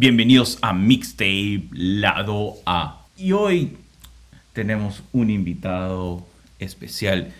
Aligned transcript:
Bienvenidos 0.00 0.58
a 0.62 0.72
Mixtape 0.74 1.70
Lado 1.72 2.54
A. 2.64 3.04
Y 3.16 3.32
hoy 3.32 3.76
tenemos 4.52 5.02
un 5.10 5.28
invitado 5.28 6.24
especial. 6.60 7.34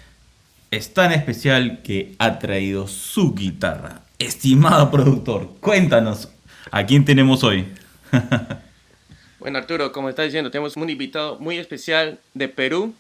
Es 0.73 0.93
tan 0.93 1.13
especial 1.13 1.82
que 1.85 2.17
ha 2.18 2.41
traído 2.41 2.89
su 2.89 3.32
guitarra. 3.32 4.03
Estimado 4.18 4.91
productor, 4.91 5.55
cuéntanos, 5.61 6.32
¿a 6.73 6.85
quién 6.85 7.05
tenemos 7.05 7.45
hoy? 7.45 7.64
bueno, 9.39 9.59
Arturo, 9.59 9.93
como 9.93 10.09
estás 10.09 10.25
diciendo, 10.25 10.50
tenemos 10.50 10.77
un 10.77 10.90
invitado 10.90 11.39
muy 11.39 11.59
especial 11.59 12.18
de 12.35 12.49
Perú. 12.49 12.93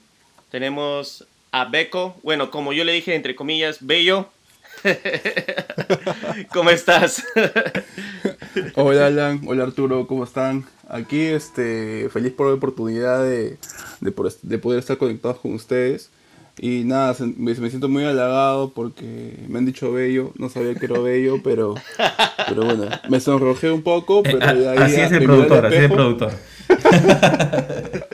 Tenemos 0.52 1.26
a 1.50 1.64
Beco, 1.64 2.16
bueno, 2.22 2.52
como 2.52 2.72
yo 2.72 2.84
le 2.84 2.92
dije, 2.92 3.16
entre 3.16 3.34
comillas, 3.34 3.78
Bello. 3.80 4.30
¿Cómo 6.52 6.70
estás? 6.70 7.24
hola 8.74 9.06
Alan, 9.06 9.40
hola 9.46 9.64
Arturo, 9.64 10.06
¿cómo 10.06 10.24
están? 10.24 10.64
Aquí 10.88 11.20
este, 11.20 12.08
feliz 12.10 12.32
por 12.32 12.48
la 12.48 12.54
oportunidad 12.54 13.22
de, 13.22 13.58
de, 14.00 14.58
poder 14.58 14.78
estar 14.78 14.96
conectados 14.98 15.38
con 15.38 15.54
ustedes. 15.54 16.10
Y 16.60 16.82
nada, 16.84 17.14
me, 17.36 17.54
siento 17.54 17.88
muy 17.88 18.04
halagado 18.04 18.72
porque 18.72 19.44
me 19.48 19.58
han 19.58 19.66
dicho 19.66 19.92
bello, 19.92 20.32
no 20.38 20.48
sabía 20.48 20.74
que 20.74 20.86
era 20.86 20.98
bello, 20.98 21.40
pero, 21.42 21.76
pero 22.48 22.64
bueno, 22.64 22.86
me 23.08 23.20
sonrojé 23.20 23.70
un 23.70 23.82
poco, 23.82 24.24
pero 24.24 24.38
eh, 24.38 24.68
ahí 24.68 24.78
Así 24.78 25.00
es 25.00 25.12
el 25.12 25.22
productor, 25.22 25.66
así 25.66 25.76
es 25.76 25.82
el 25.82 25.92
productor. 25.92 26.32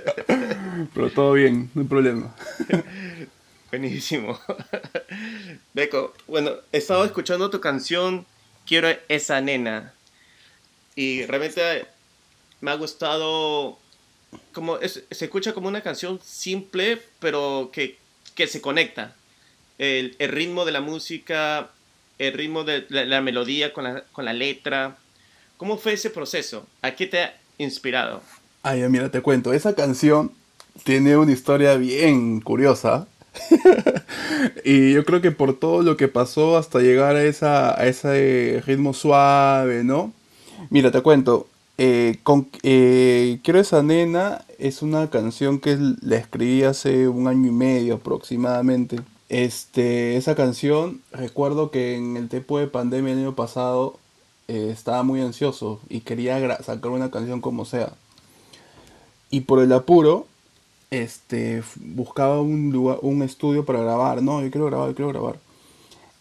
pero 0.94 1.10
todo 1.10 1.32
bien, 1.32 1.70
no 1.74 1.82
hay 1.82 1.88
problema. 1.88 2.34
Buenísimo. 3.74 4.38
Beco, 5.74 6.14
bueno, 6.28 6.52
he 6.70 6.78
estado 6.78 7.04
escuchando 7.04 7.50
tu 7.50 7.60
canción 7.60 8.24
Quiero 8.66 8.88
esa 9.08 9.40
nena. 9.40 9.92
Y 10.94 11.26
realmente 11.26 11.84
me 12.60 12.70
ha 12.70 12.74
gustado 12.76 13.76
como 14.52 14.78
se 14.78 15.04
escucha 15.10 15.54
como 15.54 15.66
una 15.66 15.80
canción 15.80 16.20
simple, 16.22 17.02
pero 17.18 17.72
que, 17.72 17.98
se 18.46 18.60
conecta. 18.60 19.16
El, 19.78 20.14
ritmo 20.20 20.64
de 20.64 20.70
la 20.70 20.80
música, 20.80 21.72
el 22.20 22.32
ritmo 22.32 22.62
de 22.62 22.86
la, 22.90 23.20
melodía 23.22 23.72
con 23.72 23.82
la, 23.82 24.04
con 24.12 24.24
la, 24.24 24.32
letra. 24.32 24.98
¿Cómo 25.56 25.78
fue 25.78 25.94
ese 25.94 26.10
proceso? 26.10 26.64
¿A 26.80 26.92
qué 26.92 27.08
te 27.08 27.20
ha 27.20 27.34
inspirado? 27.58 28.22
Ay, 28.62 28.88
mira, 28.88 29.10
te 29.10 29.20
cuento. 29.20 29.52
Esa 29.52 29.74
canción 29.74 30.32
tiene 30.84 31.16
una 31.16 31.32
historia 31.32 31.74
bien 31.74 32.40
curiosa. 32.40 33.08
y 34.64 34.92
yo 34.92 35.04
creo 35.04 35.20
que 35.20 35.30
por 35.30 35.58
todo 35.58 35.82
lo 35.82 35.96
que 35.96 36.08
pasó 36.08 36.56
hasta 36.56 36.80
llegar 36.80 37.16
a, 37.16 37.24
esa, 37.24 37.78
a 37.78 37.86
ese 37.86 38.62
ritmo 38.66 38.94
suave, 38.94 39.84
¿no? 39.84 40.12
Mira, 40.70 40.90
te 40.90 41.00
cuento. 41.00 41.46
Eh, 41.76 42.18
eh, 42.62 43.40
Quiero 43.42 43.58
esa 43.58 43.82
nena 43.82 44.44
es 44.58 44.82
una 44.82 45.10
canción 45.10 45.58
que 45.58 45.76
la 46.02 46.16
escribí 46.16 46.62
hace 46.62 47.08
un 47.08 47.26
año 47.26 47.48
y 47.48 47.52
medio 47.52 47.94
aproximadamente. 47.96 49.00
Este, 49.28 50.16
esa 50.16 50.34
canción, 50.34 51.00
recuerdo 51.10 51.70
que 51.70 51.96
en 51.96 52.16
el 52.16 52.28
tiempo 52.28 52.58
de 52.58 52.68
pandemia 52.68 53.12
el 53.12 53.18
año 53.20 53.34
pasado 53.34 53.98
eh, 54.48 54.68
estaba 54.70 55.02
muy 55.02 55.20
ansioso 55.20 55.80
y 55.88 56.00
quería 56.00 56.62
sacar 56.62 56.90
una 56.90 57.10
canción 57.10 57.40
como 57.40 57.64
sea. 57.64 57.94
Y 59.30 59.40
por 59.40 59.60
el 59.60 59.72
apuro, 59.72 60.26
este, 61.02 61.62
buscaba 61.76 62.40
un, 62.40 62.70
lugar, 62.70 62.98
un 63.02 63.22
estudio 63.22 63.64
para 63.64 63.80
grabar. 63.80 64.22
No, 64.22 64.42
yo 64.42 64.50
quiero 64.50 64.66
grabar, 64.66 64.88
yo 64.88 64.94
quiero 64.94 65.12
grabar. 65.12 65.38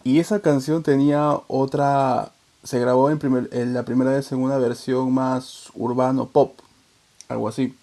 Y 0.03 0.19
esa 0.19 0.41
canción 0.41 0.83
tenía 0.83 1.39
otra, 1.47 2.33
se 2.63 2.79
grabó 2.79 3.09
en, 3.09 3.73
la 3.73 3.85
primera 3.85 4.11
vez 4.11 4.31
en 4.31 4.39
una 4.39 4.57
versión 4.57 5.13
más 5.13 5.69
urbano 5.75 6.27
pop, 6.27 6.59
algo 7.29 7.47
así. 7.47 7.75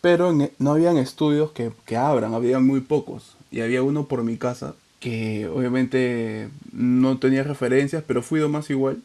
Pero 0.00 0.32
no 0.58 0.70
habían 0.72 0.96
estudios 0.96 1.52
que, 1.52 1.72
que 1.86 1.96
abran, 1.96 2.34
había 2.34 2.58
muy 2.58 2.80
pocos. 2.80 3.36
Y 3.50 3.60
había 3.60 3.82
uno 3.82 4.06
por 4.06 4.22
mi 4.22 4.36
casa, 4.36 4.74
que 5.00 5.48
obviamente 5.48 6.50
no 6.72 7.18
tenía 7.18 7.42
referencias, 7.42 8.04
pero 8.06 8.22
fui 8.22 8.46
más 8.48 8.70
igual. 8.70 9.02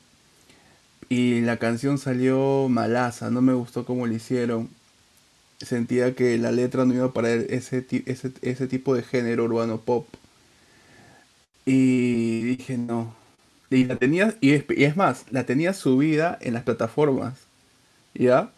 Y 1.09 1.42
la 1.42 1.58
canción 1.58 1.98
salió 1.98 2.68
malaza, 2.70 3.30
no 3.30 3.42
me 3.42 3.54
gustó 3.54 3.86
cómo 3.86 4.08
lo 4.08 4.14
hicieron 4.14 4.70
sentía 5.60 6.16
que 6.16 6.38
la 6.38 6.52
letra 6.52 6.86
no 6.86 6.94
iba 6.94 7.14
para 7.14 7.34
ese, 7.34 7.86
ese, 8.06 8.32
ese 8.42 8.68
tipo 8.68 8.96
de 8.96 9.04
género 9.04 9.46
urbano 9.46 9.80
pop. 9.80 10.08
Y 11.66 12.42
dije, 12.42 12.78
no. 12.78 13.16
Y 13.70 13.86
la 13.86 13.96
tenía, 13.98 14.36
y 14.42 14.52
es, 14.54 14.96
más, 14.96 15.26
la 15.32 15.46
tenía 15.46 15.74
subida 15.74 16.38
en 16.42 16.54
las 16.54 16.64
plataformas. 16.64 17.34
¿Ya? 18.14 18.52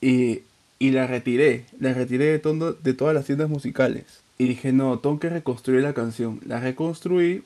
Y, 0.00 0.42
y 0.78 0.90
la 0.92 1.06
retiré. 1.06 1.66
La 1.78 1.92
retiré 1.92 2.26
de, 2.26 2.38
todo, 2.38 2.72
de 2.72 2.94
todas 2.94 3.14
las 3.14 3.26
tiendas 3.26 3.50
musicales. 3.50 4.04
Y 4.38 4.46
dije, 4.48 4.72
no, 4.72 4.98
tengo 5.00 5.18
que 5.18 5.28
reconstruir 5.28 5.82
la 5.82 5.92
canción. 5.92 6.40
La 6.46 6.60
reconstruí 6.60 7.42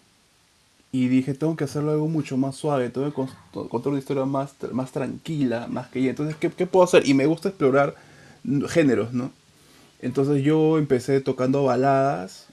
y 0.92 1.08
dije, 1.08 1.34
tengo 1.34 1.56
que 1.56 1.64
hacerlo 1.64 1.90
algo 1.90 2.06
mucho 2.06 2.36
más 2.36 2.54
suave, 2.54 2.88
tengo 2.88 3.08
que 3.08 3.68
contar 3.68 3.90
una 3.90 3.98
historia 3.98 4.26
más, 4.26 4.54
más 4.70 4.92
tranquila, 4.92 5.66
más 5.68 5.88
que 5.88 5.98
ella. 5.98 6.10
Entonces, 6.10 6.36
¿qué, 6.36 6.50
¿qué, 6.50 6.66
puedo 6.68 6.84
hacer? 6.84 7.08
Y 7.08 7.14
me 7.14 7.26
gusta 7.26 7.48
explorar 7.48 7.96
géneros, 8.68 9.12
¿no? 9.12 9.30
Entonces 10.00 10.42
yo 10.42 10.78
empecé 10.78 11.20
tocando 11.20 11.64
baladas 11.64 12.46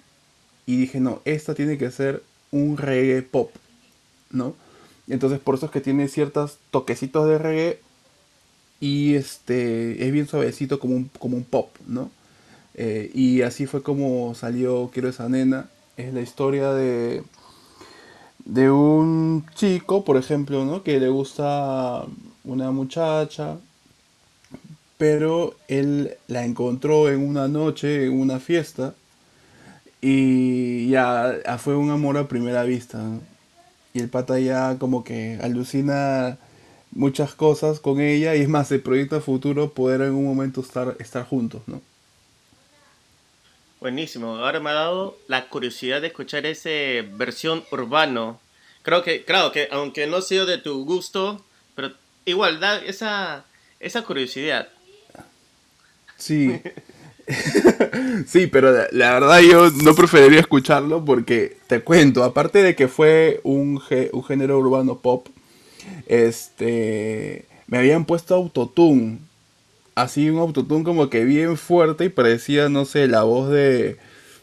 y 0.65 0.77
dije, 0.77 0.99
no, 0.99 1.21
esta 1.25 1.53
tiene 1.53 1.77
que 1.77 1.91
ser 1.91 2.23
un 2.51 2.77
reggae 2.77 3.21
pop, 3.21 3.51
¿no? 4.29 4.55
Entonces 5.07 5.39
por 5.39 5.55
eso 5.55 5.65
es 5.65 5.71
que 5.71 5.81
tiene 5.81 6.07
ciertos 6.07 6.59
toquecitos 6.71 7.27
de 7.27 7.37
reggae 7.37 7.79
y 8.79 9.15
este 9.15 10.05
es 10.05 10.11
bien 10.11 10.27
suavecito 10.27 10.79
como 10.79 10.95
un, 10.95 11.09
como 11.19 11.37
un 11.37 11.43
pop, 11.43 11.69
¿no? 11.87 12.09
Eh, 12.73 13.11
y 13.13 13.41
así 13.41 13.65
fue 13.65 13.83
como 13.83 14.33
salió 14.33 14.89
Quiero 14.93 15.09
esa 15.09 15.29
nena. 15.29 15.69
Es 15.97 16.13
la 16.13 16.21
historia 16.21 16.73
de, 16.73 17.23
de 18.45 18.71
un 18.71 19.45
chico, 19.55 20.03
por 20.05 20.17
ejemplo, 20.17 20.65
¿no? 20.65 20.83
Que 20.83 20.99
le 20.99 21.09
gusta 21.09 22.05
una 22.43 22.71
muchacha 22.71 23.57
pero 25.01 25.55
él 25.67 26.15
la 26.27 26.45
encontró 26.45 27.09
en 27.09 27.27
una 27.27 27.47
noche, 27.47 28.05
en 28.05 28.11
una 28.11 28.39
fiesta, 28.39 28.93
y 29.99 30.89
ya 30.91 31.41
fue 31.57 31.75
un 31.75 31.89
amor 31.89 32.19
a 32.19 32.27
primera 32.27 32.61
vista. 32.65 33.03
Y 33.95 33.99
el 33.99 34.09
pata 34.09 34.37
ya 34.37 34.77
como 34.77 35.03
que 35.03 35.39
alucina 35.41 36.37
muchas 36.91 37.33
cosas 37.33 37.79
con 37.79 37.99
ella, 37.99 38.35
y 38.35 38.41
es 38.41 38.47
más, 38.47 38.71
el 38.71 38.81
proyecto 38.81 39.19
futuro 39.21 39.71
poder 39.71 40.01
en 40.01 40.13
un 40.13 40.23
momento 40.23 40.61
estar, 40.61 40.95
estar 40.99 41.25
juntos, 41.25 41.63
¿no? 41.65 41.81
Buenísimo, 43.79 44.35
ahora 44.35 44.59
me 44.59 44.69
ha 44.69 44.73
dado 44.73 45.17
la 45.27 45.47
curiosidad 45.47 46.01
de 46.01 46.09
escuchar 46.09 46.45
esa 46.45 46.69
versión 47.13 47.63
urbano. 47.71 48.39
Creo 48.83 49.01
que, 49.01 49.23
claro, 49.23 49.51
que 49.51 49.67
aunque 49.71 50.05
no 50.05 50.21
sea 50.21 50.45
de 50.45 50.59
tu 50.59 50.85
gusto, 50.85 51.43
pero 51.73 51.91
igual 52.25 52.59
da 52.59 52.77
esa, 52.77 53.45
esa 53.79 54.03
curiosidad. 54.03 54.69
Sí. 56.21 56.61
sí, 58.27 58.47
pero 58.47 58.71
la, 58.91 59.13
verdad 59.13 59.39
yo 59.41 59.69
no 59.69 59.95
preferiría 59.95 60.39
escucharlo 60.39 61.03
porque 61.03 61.57
te 61.67 61.81
cuento, 61.81 62.23
aparte 62.23 62.63
de 62.63 62.75
que 62.75 62.87
fue 62.87 63.39
un, 63.43 63.81
un 64.11 64.23
género 64.23 64.57
urbano 64.59 64.99
pop, 64.99 65.27
este, 66.07 67.45
me 67.67 67.77
habían 67.77 68.05
puesto 68.05 68.35
autotune, 68.35 69.19
así 69.95 70.29
un 70.29 70.39
autotune 70.39 70.83
como 70.83 71.09
que 71.09 71.23
bien 71.25 71.57
fuerte 71.57 72.05
y 72.05 72.09
parecía, 72.09 72.69
no 72.69 72.85
sé, 72.85 73.07
la 73.07 73.23
voz 73.23 73.49
de, 73.49 73.97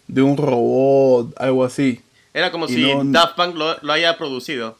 de 0.06 0.22
un 0.22 0.36
robot, 0.36 1.34
algo 1.38 1.64
así. 1.64 2.00
Era 2.34 2.52
como 2.52 2.68
si 2.68 2.86
Daft 3.06 3.36
Punk 3.36 3.56
lo 3.56 3.92
haya 3.92 4.16
producido. 4.16 4.76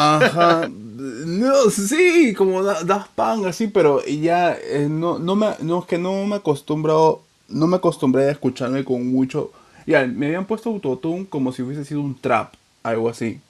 Ajá. 0.00 0.68
No, 0.70 1.70
sí, 1.70 2.34
como 2.34 2.62
Daft 2.62 3.10
Punk, 3.14 3.46
así, 3.46 3.68
pero 3.68 4.04
ya 4.04 4.54
eh, 4.54 4.86
no, 4.88 5.18
no, 5.18 5.36
me, 5.36 5.48
no, 5.60 5.80
es 5.80 5.86
que 5.86 5.98
no 5.98 6.24
me 6.24 6.36
acostumbrado, 6.36 7.22
no 7.48 7.66
me 7.66 7.76
acostumbré 7.76 8.24
a 8.24 8.30
escucharme 8.30 8.84
con 8.84 9.06
mucho. 9.06 9.52
Ya, 9.86 10.06
me 10.06 10.26
habían 10.26 10.46
puesto 10.46 10.70
autotune 10.70 11.26
como 11.26 11.52
si 11.52 11.62
hubiese 11.62 11.84
sido 11.84 12.00
un 12.00 12.18
trap, 12.18 12.54
algo 12.82 13.08
así. 13.08 13.40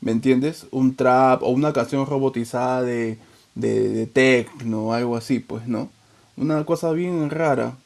¿Me 0.00 0.12
entiendes? 0.12 0.66
Un 0.70 0.96
trap 0.96 1.42
o 1.42 1.50
una 1.50 1.72
canción 1.72 2.06
robotizada 2.06 2.82
de, 2.82 3.18
de, 3.54 3.88
de 3.88 4.06
techno, 4.06 4.92
algo 4.92 5.16
así, 5.16 5.38
pues, 5.38 5.66
¿no? 5.66 5.90
Una 6.36 6.64
cosa 6.64 6.92
bien 6.92 7.30
rara. 7.30 7.76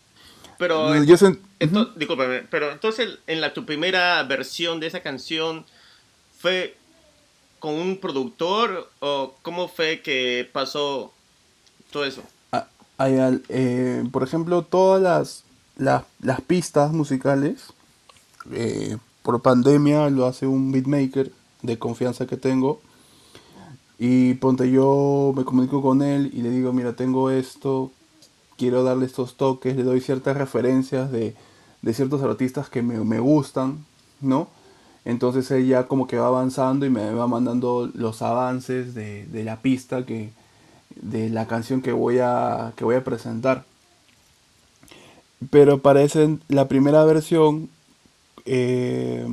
Pero, 0.59 1.03
yo 1.05 1.17
discúlpame, 1.97 2.43
pero 2.51 2.71
entonces 2.71 3.19
en 3.27 3.41
la 3.41 3.53
tu 3.53 3.65
primera 3.65 4.23
versión 4.23 4.81
de 4.81 4.87
esa 4.87 5.01
canción 5.01 5.65
fue 6.39 6.77
con 7.63 7.75
un 7.75 7.97
productor 7.97 8.91
o 8.99 9.35
cómo 9.43 9.69
fue 9.69 10.03
que 10.03 10.51
pasó 10.53 11.13
todo 11.93 12.05
eso? 12.05 12.21
Ah, 12.51 12.67
por 14.11 14.25
ejemplo, 14.25 14.63
todas 14.63 15.45
las, 15.77 16.03
las, 16.21 16.41
pistas 16.41 16.91
musicales, 16.91 17.67
eh, 18.51 18.97
por 19.23 19.41
pandemia 19.43 20.11
lo 20.11 20.27
hace 20.27 20.49
un 20.49 20.73
beatmaker 20.73 21.31
de 21.63 21.79
confianza 21.79 22.27
que 22.27 22.37
tengo. 22.37 22.81
Y 23.97 24.35
ponte 24.35 24.69
yo 24.69 25.33
me 25.37 25.45
comunico 25.45 25.81
con 25.83 26.03
él 26.03 26.33
y 26.35 26.43
le 26.43 26.51
digo, 26.51 26.73
mira, 26.73 26.97
tengo 26.97 27.31
esto, 27.31 27.93
quiero 28.59 28.83
darle 28.83 29.07
estos 29.07 29.37
toques, 29.37 29.77
le 29.77 29.85
doy 29.85 30.01
ciertas 30.01 30.37
referencias 30.37 31.13
de, 31.13 31.37
de 31.81 31.95
ciertos 31.95 32.25
artistas 32.25 32.69
que 32.69 32.83
me, 32.83 32.99
me 33.05 33.21
gustan, 33.21 33.85
¿no? 34.21 34.49
Entonces 35.05 35.51
él 35.51 35.67
ya 35.67 35.85
como 35.89 36.07
que 36.07 36.19
va 36.19 36.29
avanzando 36.29 36.87
y 36.87 36.91
me 36.91 37.13
va 37.13 37.27
mandando 37.27 37.91
los 37.95 38.23
avances 38.23 38.95
de, 38.95 39.27
de 39.27 39.45
la 39.45 39.57
pista 39.61 40.07
que, 40.07 40.31
de 40.97 41.29
la 41.31 41.47
canción 41.47 41.83
que 41.83 41.93
voy 41.93 42.19
a, 42.21 42.73
que 42.77 42.85
voy 42.85 42.97
a 42.97 43.05
presentar. 43.05 43.65
Pero 45.51 45.79
parece 45.79 46.39
la 46.49 46.69
primera 46.69 47.05
versión 47.05 47.69
eh, 48.45 49.27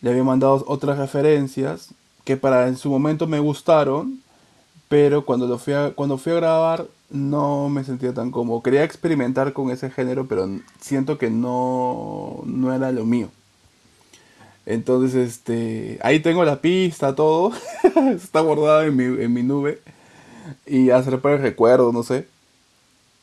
le 0.00 0.10
había 0.10 0.24
mandado 0.24 0.64
otras 0.66 0.98
referencias 0.98 1.94
que 2.24 2.36
para 2.36 2.68
en 2.68 2.76
su 2.76 2.90
momento 2.90 3.26
me 3.26 3.40
gustaron, 3.40 4.20
pero 4.88 5.24
cuando 5.24 5.46
lo 5.46 5.58
fui 5.58 5.74
a, 5.74 5.92
cuando 5.94 6.18
fui 6.18 6.32
a 6.32 6.36
grabar 6.36 6.86
no 7.10 7.68
me 7.68 7.84
sentía 7.84 8.14
tan 8.14 8.30
cómodo. 8.30 8.62
Quería 8.62 8.84
experimentar 8.84 9.52
con 9.52 9.70
ese 9.70 9.90
género, 9.90 10.26
pero 10.26 10.48
siento 10.80 11.18
que 11.18 11.30
no, 11.30 12.42
no 12.44 12.72
era 12.72 12.92
lo 12.92 13.04
mío. 13.04 13.28
Entonces, 14.70 15.14
este, 15.14 15.98
ahí 16.02 16.20
tengo 16.20 16.44
la 16.44 16.60
pista, 16.60 17.14
todo. 17.14 17.52
Está 18.14 18.40
guardada 18.40 18.86
en 18.86 18.96
mi, 18.96 19.04
en 19.22 19.32
mi 19.32 19.42
nube. 19.42 19.80
Y 20.66 20.90
hacer 20.90 21.20
para 21.20 21.36
el 21.36 21.42
recuerdo, 21.42 21.92
no 21.92 22.04
sé. 22.04 22.28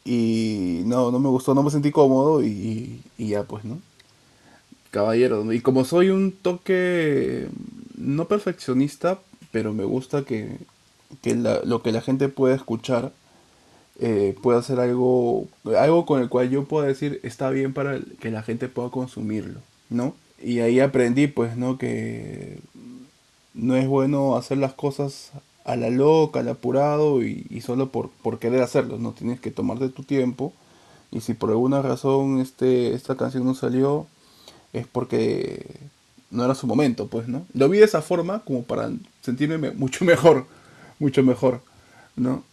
Y 0.03 0.81
no, 0.85 1.09
no 1.11 1.19
me 1.19 1.29
gustó, 1.29 1.53
no 1.55 1.63
me 1.63 1.71
sentí 1.71 1.91
cómodo 1.91 2.43
y, 2.43 3.01
y 3.17 3.27
ya 3.29 3.43
pues, 3.43 3.63
¿no? 3.63 3.79
Caballero. 4.91 5.51
Y 5.53 5.61
como 5.61 5.85
soy 5.85 6.09
un 6.09 6.33
toque 6.33 7.47
no 7.97 8.27
perfeccionista, 8.27 9.19
pero 9.51 9.73
me 9.73 9.85
gusta 9.85 10.23
que, 10.23 10.57
que 11.21 11.35
lo 11.35 11.81
que 11.81 11.91
la 11.93 12.01
gente 12.01 12.27
pueda 12.27 12.55
escuchar 12.55 13.13
eh, 13.99 14.35
pueda 14.43 14.61
ser 14.61 14.79
algo, 14.79 15.47
algo 15.77 16.05
con 16.05 16.21
el 16.21 16.29
cual 16.29 16.49
yo 16.49 16.65
pueda 16.65 16.87
decir 16.87 17.19
está 17.23 17.49
bien 17.49 17.73
para 17.73 17.99
que 18.19 18.31
la 18.31 18.43
gente 18.43 18.67
pueda 18.67 18.89
consumirlo, 18.89 19.61
¿no? 19.89 20.13
Y 20.41 20.59
ahí 20.59 20.79
aprendí, 20.79 21.27
pues, 21.27 21.57
¿no? 21.57 21.77
Que 21.77 22.59
no 23.53 23.75
es 23.75 23.87
bueno 23.87 24.37
hacer 24.37 24.57
las 24.57 24.73
cosas 24.73 25.31
a 25.65 25.75
la 25.75 25.89
loca, 25.89 26.39
al 26.39 26.49
apurado 26.49 27.21
y, 27.23 27.61
solo 27.61 27.89
por, 27.89 28.09
por 28.09 28.39
querer 28.39 28.61
hacerlo, 28.61 28.97
¿no? 28.97 29.11
Tienes 29.11 29.39
que 29.39 29.51
tomarte 29.51 29.89
tu 29.89 30.03
tiempo 30.03 30.53
y 31.11 31.21
si 31.21 31.33
por 31.33 31.49
alguna 31.49 31.81
razón 31.81 32.39
este, 32.39 32.93
esta 32.93 33.15
canción 33.15 33.45
no 33.45 33.55
salió, 33.55 34.07
es 34.73 34.87
porque 34.87 35.65
no 36.29 36.45
era 36.45 36.55
su 36.55 36.67
momento, 36.67 37.07
pues, 37.07 37.27
¿no? 37.27 37.45
Lo 37.53 37.69
vi 37.69 37.79
de 37.79 37.85
esa 37.85 38.01
forma 38.01 38.43
como 38.43 38.63
para 38.63 38.91
sentirme 39.21 39.71
mucho 39.71 40.05
mejor, 40.05 40.45
mucho 40.99 41.23
mejor, 41.23 41.61
¿no? 42.15 42.43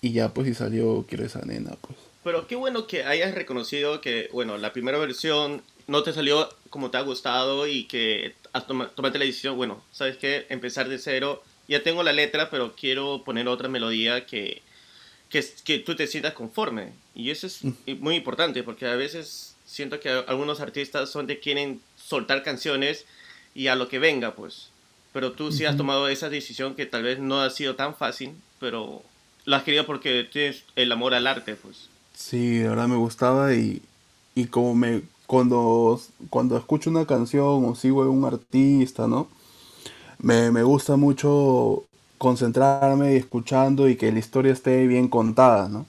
Y 0.00 0.12
ya, 0.12 0.30
pues, 0.30 0.48
y 0.48 0.54
salió 0.54 1.04
Quiero 1.08 1.24
esa 1.24 1.40
nena, 1.44 1.72
pues. 1.80 1.96
Pero 2.24 2.46
qué 2.46 2.54
bueno 2.54 2.86
que 2.86 3.04
hayas 3.04 3.34
reconocido 3.34 4.00
que, 4.00 4.28
bueno, 4.32 4.56
la 4.56 4.72
primera 4.72 4.98
versión 4.98 5.62
no 5.86 6.02
te 6.02 6.12
salió 6.12 6.48
como 6.70 6.90
te 6.90 6.96
ha 6.96 7.02
gustado 7.02 7.66
y 7.66 7.84
que 7.84 8.34
tomaste 8.66 9.18
la 9.18 9.24
decisión, 9.24 9.56
bueno, 9.56 9.82
¿sabes 9.92 10.16
qué? 10.16 10.46
Empezar 10.48 10.88
de 10.88 10.98
cero. 10.98 11.42
Ya 11.68 11.82
tengo 11.82 12.02
la 12.02 12.12
letra, 12.12 12.50
pero 12.50 12.74
quiero 12.74 13.22
poner 13.24 13.48
otra 13.48 13.68
melodía 13.68 14.26
que, 14.26 14.62
que, 15.28 15.44
que 15.64 15.78
tú 15.78 15.94
te 15.94 16.06
sientas 16.06 16.34
conforme. 16.34 16.92
Y 17.14 17.30
eso 17.30 17.46
es 17.46 17.60
muy 18.00 18.16
importante 18.16 18.62
porque 18.62 18.86
a 18.86 18.96
veces 18.96 19.54
siento 19.66 20.00
que 20.00 20.10
algunos 20.10 20.60
artistas 20.60 21.10
son 21.10 21.26
de 21.26 21.40
quieren 21.40 21.80
soltar 21.96 22.42
canciones 22.42 23.06
y 23.54 23.68
a 23.68 23.74
lo 23.74 23.88
que 23.88 23.98
venga, 23.98 24.34
pues. 24.34 24.68
Pero 25.12 25.32
tú 25.32 25.52
sí 25.52 25.64
has 25.66 25.76
tomado 25.76 26.08
esa 26.08 26.30
decisión 26.30 26.74
que 26.74 26.86
tal 26.86 27.02
vez 27.02 27.18
no 27.18 27.40
ha 27.42 27.50
sido 27.50 27.76
tan 27.76 27.94
fácil, 27.94 28.32
pero 28.58 29.02
lo 29.44 29.56
has 29.56 29.62
querido 29.62 29.84
porque 29.84 30.24
tienes 30.24 30.64
el 30.74 30.90
amor 30.90 31.14
al 31.14 31.26
arte, 31.26 31.54
pues. 31.54 31.88
Sí, 32.14 32.58
de 32.58 32.68
verdad 32.68 32.88
me 32.88 32.96
gustaba 32.96 33.54
y, 33.54 33.82
y 34.34 34.46
como 34.46 34.74
me 34.74 35.02
cuando, 35.32 35.98
cuando 36.28 36.58
escucho 36.58 36.90
una 36.90 37.06
canción 37.06 37.64
o 37.64 37.74
sigo 37.74 38.02
a 38.02 38.10
un 38.10 38.22
artista, 38.26 39.08
¿no? 39.08 39.28
Me, 40.18 40.50
me 40.50 40.62
gusta 40.62 40.96
mucho 40.96 41.84
concentrarme 42.18 43.14
y 43.14 43.16
escuchando 43.16 43.88
y 43.88 43.96
que 43.96 44.12
la 44.12 44.18
historia 44.18 44.52
esté 44.52 44.86
bien 44.86 45.08
contada, 45.08 45.70
¿no? 45.70 45.86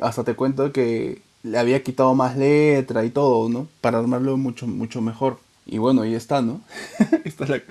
Hasta 0.00 0.22
te 0.22 0.34
cuento 0.34 0.70
que 0.70 1.20
le 1.42 1.58
había 1.58 1.82
quitado 1.82 2.14
más 2.14 2.36
letra 2.36 3.04
y 3.04 3.10
todo, 3.10 3.48
¿no? 3.48 3.66
Para 3.80 3.98
armarlo 3.98 4.36
mucho, 4.36 4.68
mucho 4.68 5.00
mejor. 5.00 5.40
Y 5.66 5.78
bueno, 5.78 6.02
ahí 6.02 6.14
está, 6.14 6.40
¿no? 6.40 6.60
está 7.24 7.44
la, 7.46 7.62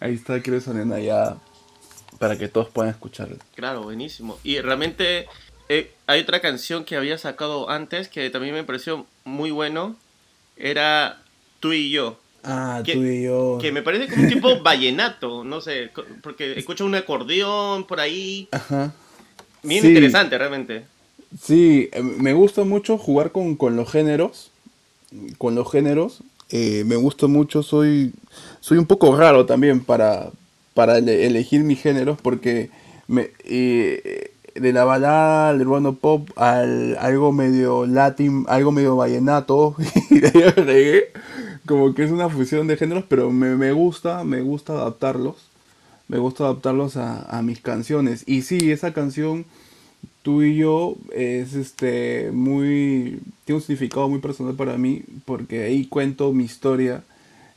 ahí 0.00 0.14
está, 0.14 0.42
quiero 0.42 0.58
esa 0.58 0.74
nena 0.74 0.98
ya 0.98 1.36
para 2.18 2.36
que 2.36 2.48
todos 2.48 2.68
puedan 2.68 2.90
escucharla. 2.90 3.36
Claro, 3.54 3.84
buenísimo. 3.84 4.40
Y 4.42 4.58
realmente 4.58 5.28
eh, 5.68 5.94
hay 6.08 6.22
otra 6.22 6.40
canción 6.40 6.84
que 6.84 6.96
había 6.96 7.16
sacado 7.16 7.70
antes 7.70 8.08
que 8.08 8.28
también 8.30 8.54
me 8.54 8.64
pareció 8.64 9.06
muy 9.24 9.52
bueno. 9.52 9.94
Era 10.56 11.20
Tú 11.60 11.72
y 11.72 11.90
yo. 11.90 12.18
Ah, 12.42 12.82
que, 12.84 12.92
tú 12.94 13.02
y 13.04 13.22
yo. 13.24 13.58
Que 13.60 13.72
me 13.72 13.80
parece 13.82 14.06
como 14.08 14.22
un 14.24 14.28
tipo 14.28 14.58
vallenato, 14.62 15.44
no 15.44 15.60
sé, 15.62 15.90
porque 16.22 16.58
escucho 16.58 16.84
un 16.84 16.94
acordeón 16.94 17.84
por 17.86 18.00
ahí. 18.00 18.48
Ajá. 18.50 18.92
Bien 19.62 19.80
Sí. 19.80 19.88
interesante, 19.88 20.36
realmente. 20.36 20.84
Sí, 21.40 21.88
eh, 21.92 22.02
me 22.02 22.34
gusta 22.34 22.64
mucho 22.64 22.98
jugar 22.98 23.32
con, 23.32 23.56
con 23.56 23.76
los 23.76 23.90
géneros. 23.90 24.50
Con 25.38 25.54
los 25.54 25.70
géneros. 25.72 26.18
Eh, 26.50 26.84
me 26.84 26.96
gusta 26.96 27.26
mucho, 27.28 27.62
soy, 27.62 28.12
soy 28.60 28.76
un 28.76 28.84
poco 28.86 29.16
raro 29.16 29.46
también 29.46 29.82
para, 29.82 30.30
para 30.74 30.98
ele- 30.98 31.26
elegir 31.26 31.62
mis 31.64 31.80
géneros 31.80 32.18
porque 32.20 32.68
me, 33.08 33.30
eh, 33.44 34.32
de 34.54 34.72
la 34.72 34.84
balada 34.84 35.50
al 35.50 35.60
urbano 35.62 35.94
pop 35.94 36.30
al 36.36 36.96
algo 36.98 37.32
medio 37.32 37.86
latin, 37.86 38.44
algo 38.48 38.72
medio 38.72 38.96
vallenato 38.96 39.74
y 40.10 40.20
de 40.20 40.28
ahí 40.28 40.42
al 40.42 40.54
reggae, 40.66 41.04
como 41.66 41.94
que 41.94 42.04
es 42.04 42.10
una 42.10 42.28
fusión 42.28 42.66
de 42.66 42.76
géneros, 42.76 43.04
pero 43.08 43.30
me, 43.30 43.56
me 43.56 43.72
gusta, 43.72 44.24
me 44.24 44.40
gusta 44.42 44.74
adaptarlos, 44.74 45.36
me 46.08 46.18
gusta 46.18 46.44
adaptarlos 46.44 46.96
a, 46.96 47.22
a 47.36 47.42
mis 47.42 47.60
canciones. 47.60 48.24
Y 48.26 48.42
sí, 48.42 48.70
esa 48.70 48.92
canción 48.92 49.46
tú 50.22 50.42
y 50.42 50.56
yo 50.56 50.96
es 51.12 51.54
este 51.54 52.30
muy 52.32 53.20
tiene 53.44 53.56
un 53.58 53.62
significado 53.62 54.08
muy 54.08 54.20
personal 54.20 54.54
para 54.54 54.78
mí 54.78 55.02
porque 55.26 55.64
ahí 55.64 55.86
cuento 55.86 56.32
mi 56.32 56.44
historia 56.44 57.04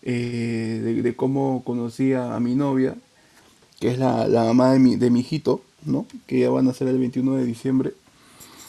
eh, 0.03 1.01
de, 1.03 1.15
cómo 1.15 1.63
conocí 1.65 2.13
a, 2.13 2.35
a 2.35 2.39
mi 2.39 2.55
novia 2.55 2.95
que 3.79 3.89
es 3.91 3.99
la, 3.99 4.27
la 4.27 4.43
mamá 4.45 4.73
de 4.73 4.79
mi, 4.79 4.95
de 4.97 5.09
mi 5.09 5.21
hijito 5.21 5.61
no 5.87 6.05
que 6.25 6.39
ya 6.39 6.49
van 6.49 6.67
a 6.67 6.73
ser 6.73 6.87
el 6.87 6.99
21 6.99 7.35
de 7.35 7.45
diciembre 7.45 7.93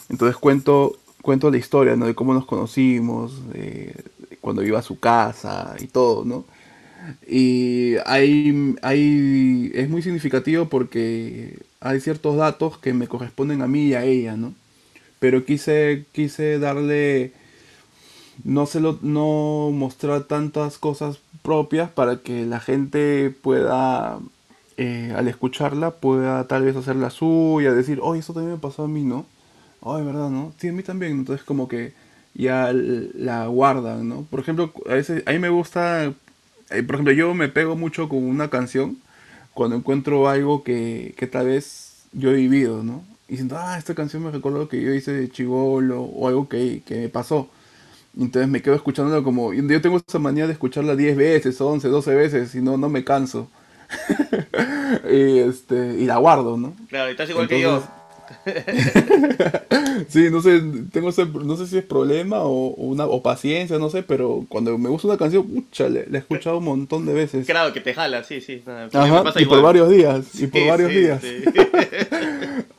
entonces 0.08 0.36
cuento 0.36 0.96
cuento 1.22 1.50
la 1.50 1.58
historia 1.58 1.96
¿no? 1.96 2.06
de 2.06 2.14
cómo 2.14 2.32
nos 2.34 2.46
conocimos 2.46 3.32
cuando 4.40 4.62
iba 4.62 4.78
a 4.78 4.82
su 4.82 4.98
casa 4.98 5.76
y 5.80 5.86
todo 5.86 6.24
no 6.24 6.44
y 7.26 7.96
hay, 8.06 8.76
hay, 8.82 9.70
es 9.74 9.88
muy 9.88 10.02
significativo 10.02 10.68
porque 10.68 11.58
hay 11.80 12.00
ciertos 12.00 12.36
datos 12.36 12.78
que 12.78 12.92
me 12.92 13.08
corresponden 13.08 13.62
a 13.62 13.68
mí 13.68 13.88
y 13.88 13.94
a 13.94 14.04
ella, 14.04 14.36
¿no? 14.36 14.54
Pero 15.18 15.44
quise, 15.44 16.06
quise 16.12 16.58
darle, 16.58 17.32
no, 18.44 18.66
se 18.66 18.80
lo, 18.80 18.98
no 19.02 19.70
mostrar 19.72 20.24
tantas 20.24 20.78
cosas 20.78 21.18
propias 21.42 21.90
para 21.90 22.18
que 22.18 22.46
la 22.46 22.60
gente 22.60 23.30
pueda, 23.42 24.18
eh, 24.78 25.14
al 25.16 25.28
escucharla, 25.28 25.92
pueda 25.92 26.46
tal 26.48 26.64
vez 26.64 26.76
hacer 26.76 26.96
la 26.96 27.10
suya, 27.10 27.74
decir, 27.74 28.00
oye, 28.02 28.20
eso 28.20 28.34
también 28.34 28.54
me 28.54 28.60
pasó 28.60 28.84
a 28.84 28.88
mí, 28.88 29.02
¿no? 29.04 29.26
Ay, 29.82 30.04
¿verdad, 30.04 30.30
no? 30.30 30.52
Sí, 30.58 30.68
a 30.68 30.72
mí 30.72 30.82
también. 30.82 31.12
Entonces 31.12 31.44
como 31.46 31.68
que 31.68 31.94
ya 32.34 32.72
la 32.74 33.46
guardan, 33.48 34.08
¿no? 34.08 34.24
Por 34.30 34.40
ejemplo, 34.40 34.72
a 34.88 34.94
veces, 34.94 35.22
a 35.26 35.32
mí 35.32 35.38
me 35.40 35.48
gusta 35.50 36.12
eh, 36.70 36.82
por 36.82 36.96
ejemplo, 36.96 37.12
yo 37.12 37.34
me 37.34 37.48
pego 37.48 37.76
mucho 37.76 38.08
con 38.08 38.22
una 38.24 38.50
canción 38.50 38.98
cuando 39.54 39.76
encuentro 39.76 40.28
algo 40.28 40.62
que, 40.64 41.14
que 41.16 41.26
tal 41.26 41.46
vez 41.46 42.04
yo 42.12 42.30
he 42.30 42.34
vivido, 42.34 42.82
¿no? 42.84 43.04
Y 43.28 43.32
diciendo, 43.32 43.56
ah, 43.58 43.78
esta 43.78 43.94
canción 43.94 44.24
me 44.24 44.30
recuerda 44.30 44.58
lo 44.58 44.68
que 44.68 44.80
yo 44.82 44.92
hice 44.94 45.12
de 45.12 45.30
chivolo 45.30 46.02
o 46.02 46.28
algo 46.28 46.48
que, 46.48 46.82
que 46.86 46.96
me 46.96 47.08
pasó. 47.08 47.50
Entonces 48.18 48.48
me 48.50 48.62
quedo 48.62 48.74
escuchándolo 48.74 49.22
como... 49.22 49.52
Yo 49.54 49.80
tengo 49.80 49.98
esa 50.06 50.18
manía 50.18 50.46
de 50.46 50.52
escucharla 50.54 50.96
10 50.96 51.16
veces, 51.16 51.60
11, 51.60 51.88
12 51.88 52.14
veces 52.14 52.54
y 52.54 52.60
no, 52.62 52.76
no 52.76 52.88
me 52.88 53.04
canso. 53.04 53.48
y, 55.10 55.38
este, 55.38 55.96
y 55.98 56.04
la 56.06 56.16
guardo, 56.18 56.56
¿no? 56.56 56.74
Claro, 56.88 57.10
estás 57.10 57.28
igual 57.30 57.48
Entonces- 57.50 57.88
que 57.88 57.98
Sí, 60.10 60.28
no 60.30 60.40
sé, 60.42 60.60
tengo 60.92 61.08
ese- 61.08 61.24
no 61.26 61.56
sé 61.56 61.66
si 61.66 61.78
es 61.78 61.84
problema 61.84 62.40
o, 62.40 62.68
o 62.68 62.82
una, 62.86 63.06
o 63.06 63.22
paciencia, 63.22 63.78
no 63.78 63.88
sé, 63.90 64.02
pero 64.02 64.44
cuando 64.48 64.76
me 64.78 64.88
gusta 64.90 65.08
una 65.08 65.16
canción, 65.16 65.46
pucha, 65.46 65.88
la 65.88 66.00
he 66.00 66.16
escuchado 66.18 66.58
un 66.58 66.64
montón 66.64 67.06
de 67.06 67.14
veces. 67.14 67.46
yo. 67.46 67.52
Claro, 67.52 67.72
que 67.72 67.80
te 67.80 67.94
jala, 67.94 68.22
sí, 68.24 68.40
sí. 68.40 68.62
nada, 68.66 68.88
también 68.90 69.12
me 69.14 69.18
Ajá, 69.20 69.24
pasa 69.24 69.40
y 69.42 69.46
por 69.46 69.62
varios 69.62 69.88
días, 69.88 70.26
y 70.40 70.46
por 70.46 70.66
varios 70.66 70.90
sí, 70.92 70.98
días. 70.98 71.22
sí. 71.22 71.44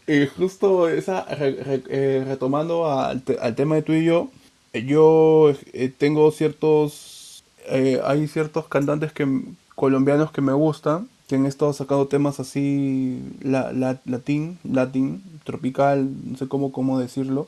Y 0.07 0.25
justo 0.25 0.89
esa, 0.89 1.23
re- 1.25 1.51
re- 1.63 1.83
eh, 1.89 2.23
retomando 2.27 2.91
al, 2.91 3.21
te- 3.21 3.37
al 3.39 3.53
tema 3.55 3.75
de 3.75 3.83
tú 3.83 3.93
y 3.93 4.03
yo, 4.03 4.29
yo 4.73 5.53
eh, 5.73 5.91
tengo 5.95 6.31
ciertos, 6.31 7.43
eh, 7.67 8.01
hay 8.03 8.27
ciertos 8.27 8.67
cantantes 8.67 9.11
que, 9.13 9.27
colombianos 9.79 10.33
que 10.33 10.41
me 10.41 10.51
gustan, 10.51 11.07
que 11.29 11.35
han 11.35 11.45
estado 11.45 11.71
sacando 11.71 12.07
temas 12.07 12.41
así 12.41 13.23
la, 13.41 13.71
la, 13.71 14.01
latín, 14.03 14.59
latín, 14.65 15.23
tropical, 15.45 16.09
no 16.25 16.37
sé 16.37 16.49
cómo, 16.49 16.73
cómo 16.73 16.99
decirlo. 16.99 17.47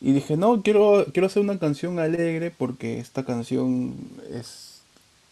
Y 0.00 0.12
dije, 0.12 0.38
no, 0.38 0.62
quiero, 0.62 1.04
quiero 1.12 1.26
hacer 1.26 1.42
una 1.42 1.58
canción 1.58 1.98
alegre 1.98 2.50
porque 2.56 3.00
esta 3.00 3.22
canción 3.26 3.96
es, 4.32 4.80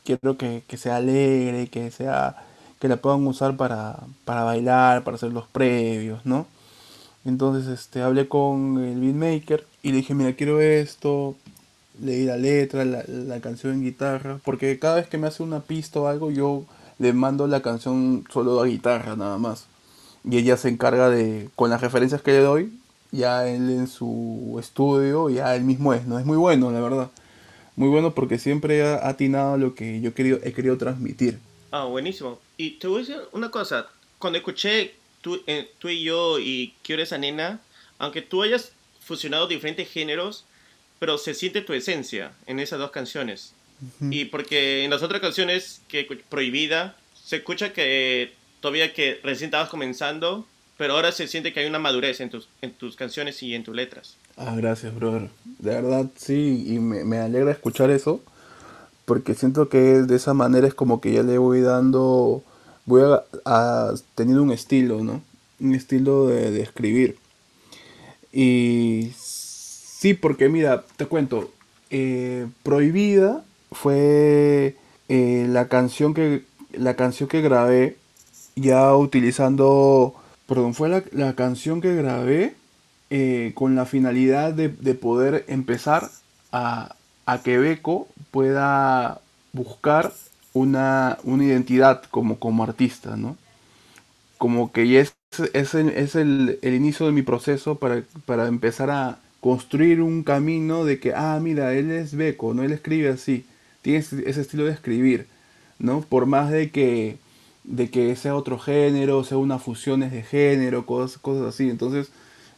quiero 0.05 0.37
que, 0.37 0.63
que 0.69 0.77
sea 0.77 0.97
alegre, 0.97 1.69
que 1.69 1.91
sea, 1.91 2.37
que 2.81 2.89
la 2.89 2.99
puedan 2.99 3.27
usar 3.27 3.57
para, 3.57 4.01
para 4.27 4.45
bailar, 4.45 5.05
para 5.05 5.15
hacer 5.15 5.33
los 5.33 5.47
previos, 5.49 6.27
¿no? 6.27 6.47
Entonces, 7.25 7.67
este, 7.69 8.03
hablé 8.03 8.29
con 8.29 8.79
el 8.85 9.01
beatmaker 9.01 9.67
y 9.83 9.93
le 9.93 9.97
dije, 9.99 10.15
mira, 10.15 10.35
quiero 10.35 10.61
esto, 10.61 11.35
leí 12.01 12.25
la 12.25 12.37
letra, 12.37 12.85
la, 12.85 13.05
la 13.07 13.41
canción 13.41 13.75
en 13.75 13.83
guitarra, 13.83 14.41
porque 14.45 14.79
cada 14.79 14.97
vez 14.97 15.09
que 15.09 15.19
me 15.19 15.27
hace 15.27 15.43
una 15.43 15.61
pista 15.61 16.01
o 16.01 16.07
algo, 16.09 16.31
yo 16.31 16.65
le 16.99 17.13
mando 17.13 17.47
la 17.47 17.63
canción 17.63 18.25
solo 18.33 18.61
a 18.61 18.67
guitarra 18.67 19.17
nada 19.17 19.39
más. 19.39 19.67
Y 20.29 20.39
ella 20.39 20.57
se 20.57 20.69
encarga 20.69 21.11
de, 21.11 21.51
con 21.55 21.71
las 21.71 21.81
referencias 21.81 22.23
que 22.23 22.33
le 22.33 22.39
doy, 22.39 22.73
ya 23.11 23.47
él 23.47 23.71
en 23.71 23.87
su 23.87 24.57
estudio, 24.59 25.29
ya 25.31 25.55
él 25.55 25.63
mismo 25.63 25.95
es, 25.95 26.07
¿no? 26.07 26.19
Es 26.19 26.25
muy 26.25 26.37
bueno, 26.37 26.71
la 26.73 26.81
verdad. 26.81 27.11
Muy 27.77 27.89
bueno 27.89 28.15
porque 28.15 28.39
siempre 28.39 28.83
ha 28.83 29.09
atinado 29.09 29.59
lo 29.59 29.75
que 29.75 30.01
yo 30.01 30.15
querido, 30.15 30.39
he 30.43 30.53
querido 30.53 30.79
transmitir. 30.79 31.39
Ah, 31.71 31.85
buenísimo. 31.85 32.39
Y 32.57 32.73
te 32.73 32.87
voy 32.87 32.99
a 33.03 33.07
decir 33.07 33.21
una 33.33 33.51
cosa. 33.51 33.89
Cuando 34.19 34.39
escuché 34.39 34.95
tú, 35.21 35.41
eh, 35.47 35.71
tú 35.79 35.89
y 35.89 36.03
yo 36.05 36.39
y 36.39 36.75
Quiero 36.83 37.03
esa 37.03 37.19
nena, 37.19 37.61
aunque 37.99 38.23
tú 38.23 38.43
hayas 38.43 38.73
fusionado 39.01 39.47
diferentes 39.49 39.89
géneros, 39.89 40.45
pero 40.99 41.19
se 41.19 41.35
siente 41.35 41.61
tu 41.61 41.73
esencia 41.73 42.33
en 42.47 42.61
esas 42.61 42.79
dos 42.79 42.91
canciones. 42.91 43.53
Y 44.01 44.27
porque 44.27 44.85
en 44.85 44.91
las 44.91 45.03
otras 45.03 45.21
canciones 45.21 45.83
que 45.89 46.07
Prohibida, 46.29 46.97
se 47.23 47.37
escucha 47.37 47.73
que 47.73 48.33
todavía 48.61 48.95
que 48.95 49.21
recién 49.23 49.49
estabas 49.49 49.69
comenzando, 49.69 50.47
pero 50.79 50.95
ahora 50.95 51.13
se 51.13 51.29
siente 51.29 51.53
que 51.53 51.61
hay 51.61 51.67
una 51.67 51.79
madurez 51.79 52.21
en 52.21 52.31
tus, 52.31 52.49
en 52.63 52.73
tus 52.73 52.97
canciones 52.97 53.43
y 53.43 53.55
en 53.55 53.63
tus 53.63 53.75
letras. 53.75 54.17
Ah, 54.37 54.55
gracias, 54.57 54.95
brother. 54.95 55.29
De 55.59 55.71
verdad, 55.71 56.07
sí, 56.17 56.65
y 56.67 56.79
me, 56.79 57.05
me 57.05 57.19
alegra 57.19 57.53
escuchar 57.53 57.91
eso, 57.91 58.23
porque 59.05 59.35
siento 59.35 59.69
que 59.69 59.79
de 59.79 60.17
esa 60.17 60.35
manera 60.35 60.67
es 60.67 60.75
como 60.75 61.01
que 61.01 61.13
ya 61.13 61.23
le 61.23 61.37
voy 61.39 61.61
dando, 61.61 62.43
voy 62.87 63.03
a, 63.03 63.25
a 63.45 63.95
teniendo 64.15 64.43
un 64.43 64.53
estilo, 64.53 65.05
¿no? 65.05 65.23
Un 65.61 65.75
estilo 65.75 66.29
de, 66.29 66.51
de 66.51 66.63
escribir. 66.63 67.19
Y 68.33 69.11
sí, 70.05 70.13
porque 70.13 70.51
mira, 70.51 70.85
te 70.99 71.07
cuento, 71.07 71.51
eh, 71.89 72.47
Prohibida 72.63 73.43
fue 73.73 74.77
eh, 75.09 75.47
la 75.49 75.69
canción 75.69 76.13
que 76.13 76.43
la 76.75 76.95
canción 76.95 77.27
que 77.27 77.41
grabé 77.41 77.97
ya 78.55 78.95
utilizando 78.95 80.15
perdón 80.47 80.75
fue 80.75 80.91
la, 80.91 81.03
la 81.13 81.35
canción 81.35 81.81
que 81.81 81.95
grabé 81.95 82.55
eh, 83.09 83.53
con 83.55 83.77
la 83.77 83.87
finalidad 83.87 84.53
de, 84.53 84.69
de 84.69 84.95
poder 84.95 85.47
empezar 85.49 86.11
a, 86.53 86.97
a, 87.25 87.43
que 87.43 87.57
Beco 87.57 88.07
pueda 88.31 89.23
buscar 89.55 90.13
una, 90.53 91.17
una 91.25 91.45
identidad 91.45 92.03
como, 92.11 92.39
como 92.39 92.63
artista, 92.63 93.17
¿no? 93.17 93.39
Como 94.37 94.71
que 94.71 94.87
ya 94.87 95.01
es, 95.01 95.15
es, 95.55 95.75
el, 95.75 95.89
es 95.89 96.15
el, 96.15 96.59
el, 96.61 96.75
inicio 96.75 97.07
de 97.07 97.13
mi 97.13 97.23
proceso 97.23 97.77
para, 97.77 98.03
para 98.27 98.49
empezar 98.49 98.91
a 98.91 99.24
construir 99.45 100.01
un 100.01 100.23
camino 100.23 100.87
de 100.87 100.99
que, 100.99 101.13
ah, 101.15 101.39
mira, 101.39 101.75
él 101.75 101.91
es 101.91 102.17
Beco, 102.17 102.55
¿no? 102.55 102.63
Él 102.63 102.73
escribe 102.73 103.11
así 103.11 103.45
tiene 103.85 103.99
ese 103.99 104.41
estilo 104.41 104.65
de 104.65 104.73
escribir, 104.73 105.27
¿no? 105.79 106.01
Por 106.01 106.25
más 106.25 106.51
de 106.51 106.71
que, 106.71 107.19
de 107.65 107.91
que 107.91 108.17
sea 108.17 108.35
otro 108.35 108.59
género, 108.59 109.25
sea 109.25 109.37
una 109.37 109.59
fusión 109.59 110.01
de 110.01 110.23
género, 110.23 110.87
cosas, 110.87 111.19
cosas 111.19 111.55
así. 111.55 111.69
Entonces, 111.69 112.09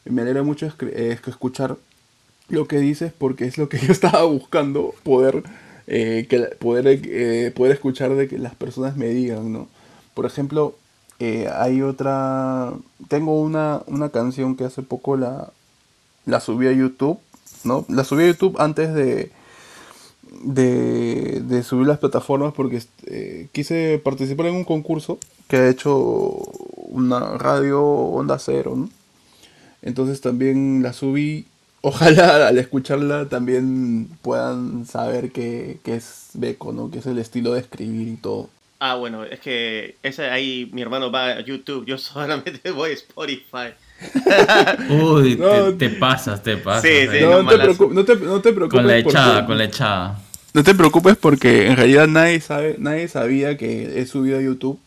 me 0.05 0.23
alegra 0.23 0.45
mucho 0.45 0.73
eh, 0.83 1.19
escuchar 1.27 1.79
lo 2.49 2.69
que 2.69 2.79
dices 2.79 3.13
porque 3.19 3.47
es 3.47 3.59
lo 3.59 3.69
que 3.69 3.79
yo 3.85 3.91
estaba 3.91 4.23
buscando, 4.23 4.95
poder, 5.03 5.43
eh, 5.89 6.29
que, 6.31 6.39
poder, 6.61 6.87
eh, 6.87 7.51
poder 7.57 7.73
escuchar 7.73 8.15
de 8.15 8.29
que 8.29 8.39
las 8.39 8.55
personas 8.55 8.97
me 8.97 9.09
digan, 9.09 9.53
¿no? 9.53 9.67
Por 10.15 10.27
ejemplo, 10.27 10.77
hay 11.19 11.83
otra, 11.83 12.73
tengo 13.09 13.41
una, 13.41 13.83
una 13.89 14.11
canción 14.11 14.55
que 14.55 14.63
hace 14.63 14.83
poco 14.83 15.17
la, 15.17 15.51
la 16.27 16.41
subí 16.41 16.67
a 16.67 16.73
YouTube, 16.73 17.19
¿no? 17.65 17.87
La 17.89 18.05
subí 18.05 18.25
a 18.25 18.27
YouTube 18.27 18.57
antes 18.61 18.93
de, 18.93 19.31
de, 20.43 21.41
de 21.41 21.63
subir 21.63 21.87
las 21.87 21.99
plataformas 21.99 22.53
porque 22.53 22.83
eh, 23.07 23.49
quise 23.53 24.01
participar 24.05 24.47
en 24.47 24.57
un 24.57 24.65
concurso 24.65 25.19
que 25.49 25.57
ha 25.57 25.69
hecho 25.69 25.95
una 26.89 27.39
radio 27.39 27.83
Onda 27.83 28.39
Cero, 28.39 28.75
¿no? 28.77 28.91
Entonces 29.83 30.21
también 30.21 30.83
la 30.83 30.93
subí. 30.93 31.47
Ojalá 31.83 32.49
al 32.49 32.59
escucharla 32.59 33.29
también 33.29 34.09
puedan 34.23 34.87
saber 34.87 35.31
que 35.31 35.79
es 35.85 36.31
Beco, 36.35 36.73
¿no? 36.73 36.91
Que 36.91 36.99
es 36.99 37.07
el 37.07 37.19
estilo 37.19 37.53
de 37.53 37.61
escribir 37.61 38.09
y 38.09 38.17
todo. 38.17 38.51
Ah, 38.79 38.97
bueno, 38.97 39.25
es 39.25 39.41
que 39.41 39.97
ese 40.03 40.27
ahí 40.27 40.69
mi 40.73 40.83
hermano 40.83 41.11
va 41.11 41.29
a 41.29 41.41
YouTube, 41.41 41.87
yo 41.87 41.99
solamente 41.99 42.71
voy 42.71 42.91
a 42.91 42.95
Spotify. 42.95 43.75
Uy, 44.91 45.37
no, 45.37 45.65
te, 45.75 45.89
te, 45.89 45.91
pasas, 45.91 46.43
te 46.43 46.57
pasas. 46.57 46.83
Sí, 46.83 47.09
sí, 47.11 47.21
no, 47.23 47.43
no, 47.43 47.49
te 47.49 47.59
preocupes, 47.59 47.95
no, 47.95 48.05
te, 48.05 48.17
no, 48.17 48.41
te 48.41 48.53
preocupes. 48.53 48.79
Con 48.81 48.87
la 48.87 48.99
echada, 48.99 49.35
porque, 49.35 49.47
con 49.47 49.59
la 49.59 49.65
echada. 49.65 50.23
No 50.53 50.63
te 50.63 50.75
preocupes 50.75 51.17
porque 51.17 51.67
en 51.69 51.77
realidad 51.77 52.07
nadie 52.07 52.41
sabe, 52.41 52.77
nadie 52.79 53.09
sabía 53.09 53.57
que 53.57 54.01
he 54.01 54.07
subido 54.07 54.39
a 54.39 54.43
YouTube. 54.43 54.79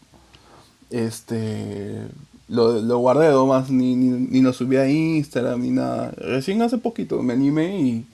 Este 0.90 2.08
lo, 2.50 2.82
lo 2.82 2.98
guardé 2.98 3.30
nomás, 3.30 3.70
ni, 3.70 3.96
ni, 3.96 4.08
ni 4.10 4.42
lo 4.42 4.54
subí 4.54 4.78
a 4.78 4.90
Instagram 4.90 5.62
ni 5.62 5.70
nada. 5.70 6.12
Recién 6.18 6.62
hace 6.62 6.78
poquito 6.78 7.22
me 7.22 7.34
animé 7.34 7.80
y 7.80 8.06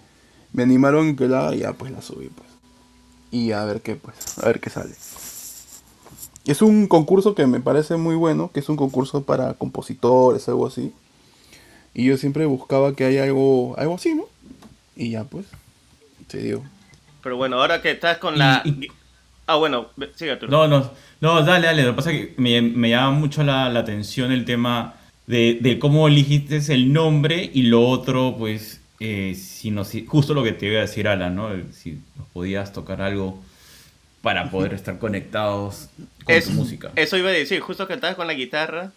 me 0.51 0.63
animaron 0.63 1.15
que 1.15 1.27
la 1.27 1.55
y 1.55 1.59
ya 1.59 1.73
pues 1.73 1.91
la 1.91 2.01
subí 2.01 2.29
pues. 2.29 2.49
Y 3.31 3.51
a 3.51 3.63
ver 3.65 3.81
qué 3.81 3.95
pues, 3.95 4.15
a 4.41 4.47
ver 4.47 4.59
qué 4.59 4.69
sale. 4.69 4.93
Es 6.45 6.61
un 6.61 6.87
concurso 6.87 7.33
que 7.33 7.47
me 7.47 7.59
parece 7.59 7.97
muy 7.97 8.15
bueno, 8.15 8.51
que 8.53 8.59
es 8.59 8.69
un 8.69 8.75
concurso 8.75 9.23
para 9.23 9.55
compositores, 9.55 10.47
algo 10.47 10.67
así. 10.67 10.93
Y 11.93 12.05
yo 12.05 12.17
siempre 12.17 12.45
buscaba 12.45 12.95
que 12.95 13.05
haya 13.05 13.23
algo, 13.23 13.75
algo 13.77 13.95
así, 13.95 14.13
¿no? 14.13 14.25
Y 14.95 15.11
ya 15.11 15.23
pues, 15.23 15.45
te 16.27 16.37
digo. 16.37 16.63
Pero 17.23 17.37
bueno, 17.37 17.59
ahora 17.59 17.81
que 17.81 17.91
estás 17.91 18.19
con 18.19 18.37
la... 18.37 18.63
Ah, 19.47 19.55
bueno, 19.55 19.87
sigue 20.15 20.35
tú. 20.37 20.47
No, 20.47 20.67
no, 20.67 20.91
no, 21.21 21.43
dale, 21.43 21.67
dale. 21.67 21.83
Lo 21.83 21.91
que 21.91 21.95
pasa 21.95 22.11
es 22.11 22.27
que 22.27 22.33
me, 22.37 22.61
me 22.61 22.89
llama 22.89 23.11
mucho 23.11 23.43
la, 23.43 23.69
la, 23.69 23.81
atención 23.81 24.31
el 24.31 24.43
tema 24.43 24.95
de, 25.27 25.59
de, 25.61 25.77
cómo 25.77 26.07
elegiste 26.07 26.61
el 26.73 26.91
nombre 26.91 27.49
y 27.53 27.63
lo 27.63 27.87
otro, 27.87 28.35
pues, 28.37 28.81
eh, 28.99 29.35
si 29.35 29.69
no, 29.69 29.83
si, 29.83 30.05
justo 30.05 30.33
lo 30.33 30.43
que 30.43 30.51
te 30.51 30.65
iba 30.65 30.79
a 30.79 30.81
decir, 30.81 31.07
Alan, 31.07 31.35
¿no? 31.35 31.49
Si 31.71 31.99
nos 32.15 32.27
podías 32.29 32.73
tocar 32.73 33.01
algo 33.01 33.39
para 34.25 34.49
poder 34.49 34.73
estar 34.73 34.97
conectados 34.97 35.87
con 36.23 36.33
es, 36.33 36.45
tu 36.45 36.51
música. 36.53 36.91
Eso 36.95 37.15
iba 37.15 37.29
a 37.29 37.31
decir, 37.31 37.59
justo 37.59 37.85
que 37.85 37.93
estabas 37.93 38.15
con 38.15 38.25
la 38.25 38.33
guitarra, 38.33 38.91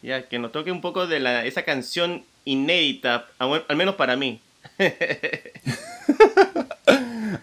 ya 0.00 0.26
que 0.26 0.38
nos 0.38 0.52
toque 0.52 0.72
un 0.72 0.80
poco 0.80 1.06
de 1.06 1.20
la, 1.20 1.44
esa 1.44 1.64
canción 1.64 2.24
inédita, 2.46 3.26
al 3.38 3.76
menos 3.76 3.96
para 3.96 4.16
mí. 4.16 4.40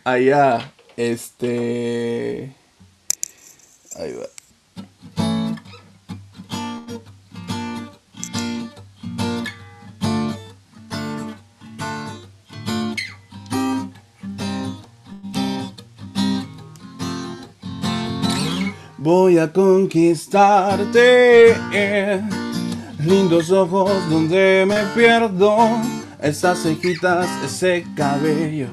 Allá, 0.03 0.71
este... 0.97 2.55
Ahí 3.99 4.13
va. 4.13 4.36
Voy 19.09 19.37
a 19.37 19.53
conquistarte, 19.53 21.55
lindos 23.05 23.49
ojos 23.51 23.89
donde 24.09 24.65
me 24.67 24.83
pierdo, 24.93 25.57
esas 26.21 26.61
cejitas, 26.61 27.25
ese 27.45 27.85
cabello. 27.95 28.67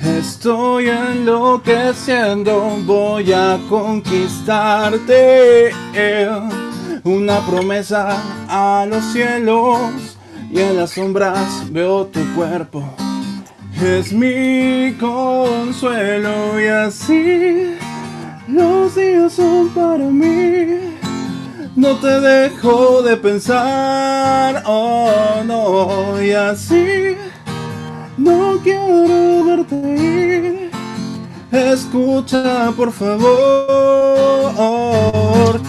Estoy 0.00 0.88
enloqueciendo, 0.88 2.76
voy 2.86 3.32
a 3.32 3.60
conquistarte, 3.68 5.70
una 7.04 7.38
promesa 7.46 8.20
a 8.48 8.84
los 8.84 9.04
cielos 9.12 10.18
y 10.50 10.58
en 10.58 10.76
las 10.76 10.90
sombras 10.90 11.70
veo 11.70 12.06
tu 12.06 12.18
cuerpo. 12.34 12.82
Es 13.80 14.12
mi 14.12 14.92
consuelo 14.98 16.60
y 16.60 16.66
así 16.66 17.75
los 18.48 18.94
días 18.94 19.32
son 19.32 19.68
para 19.70 20.04
mí. 20.04 20.96
No 21.74 21.96
te 21.96 22.20
dejo 22.20 23.02
de 23.02 23.16
pensar, 23.16 24.62
oh 24.66 25.42
no, 25.44 26.22
y 26.22 26.32
así 26.32 27.16
no 28.16 28.58
quiero 28.62 29.44
verte 29.44 29.76
ir. 29.76 30.70
Escucha, 31.52 32.72
por 32.76 32.92
favor. 32.92 33.26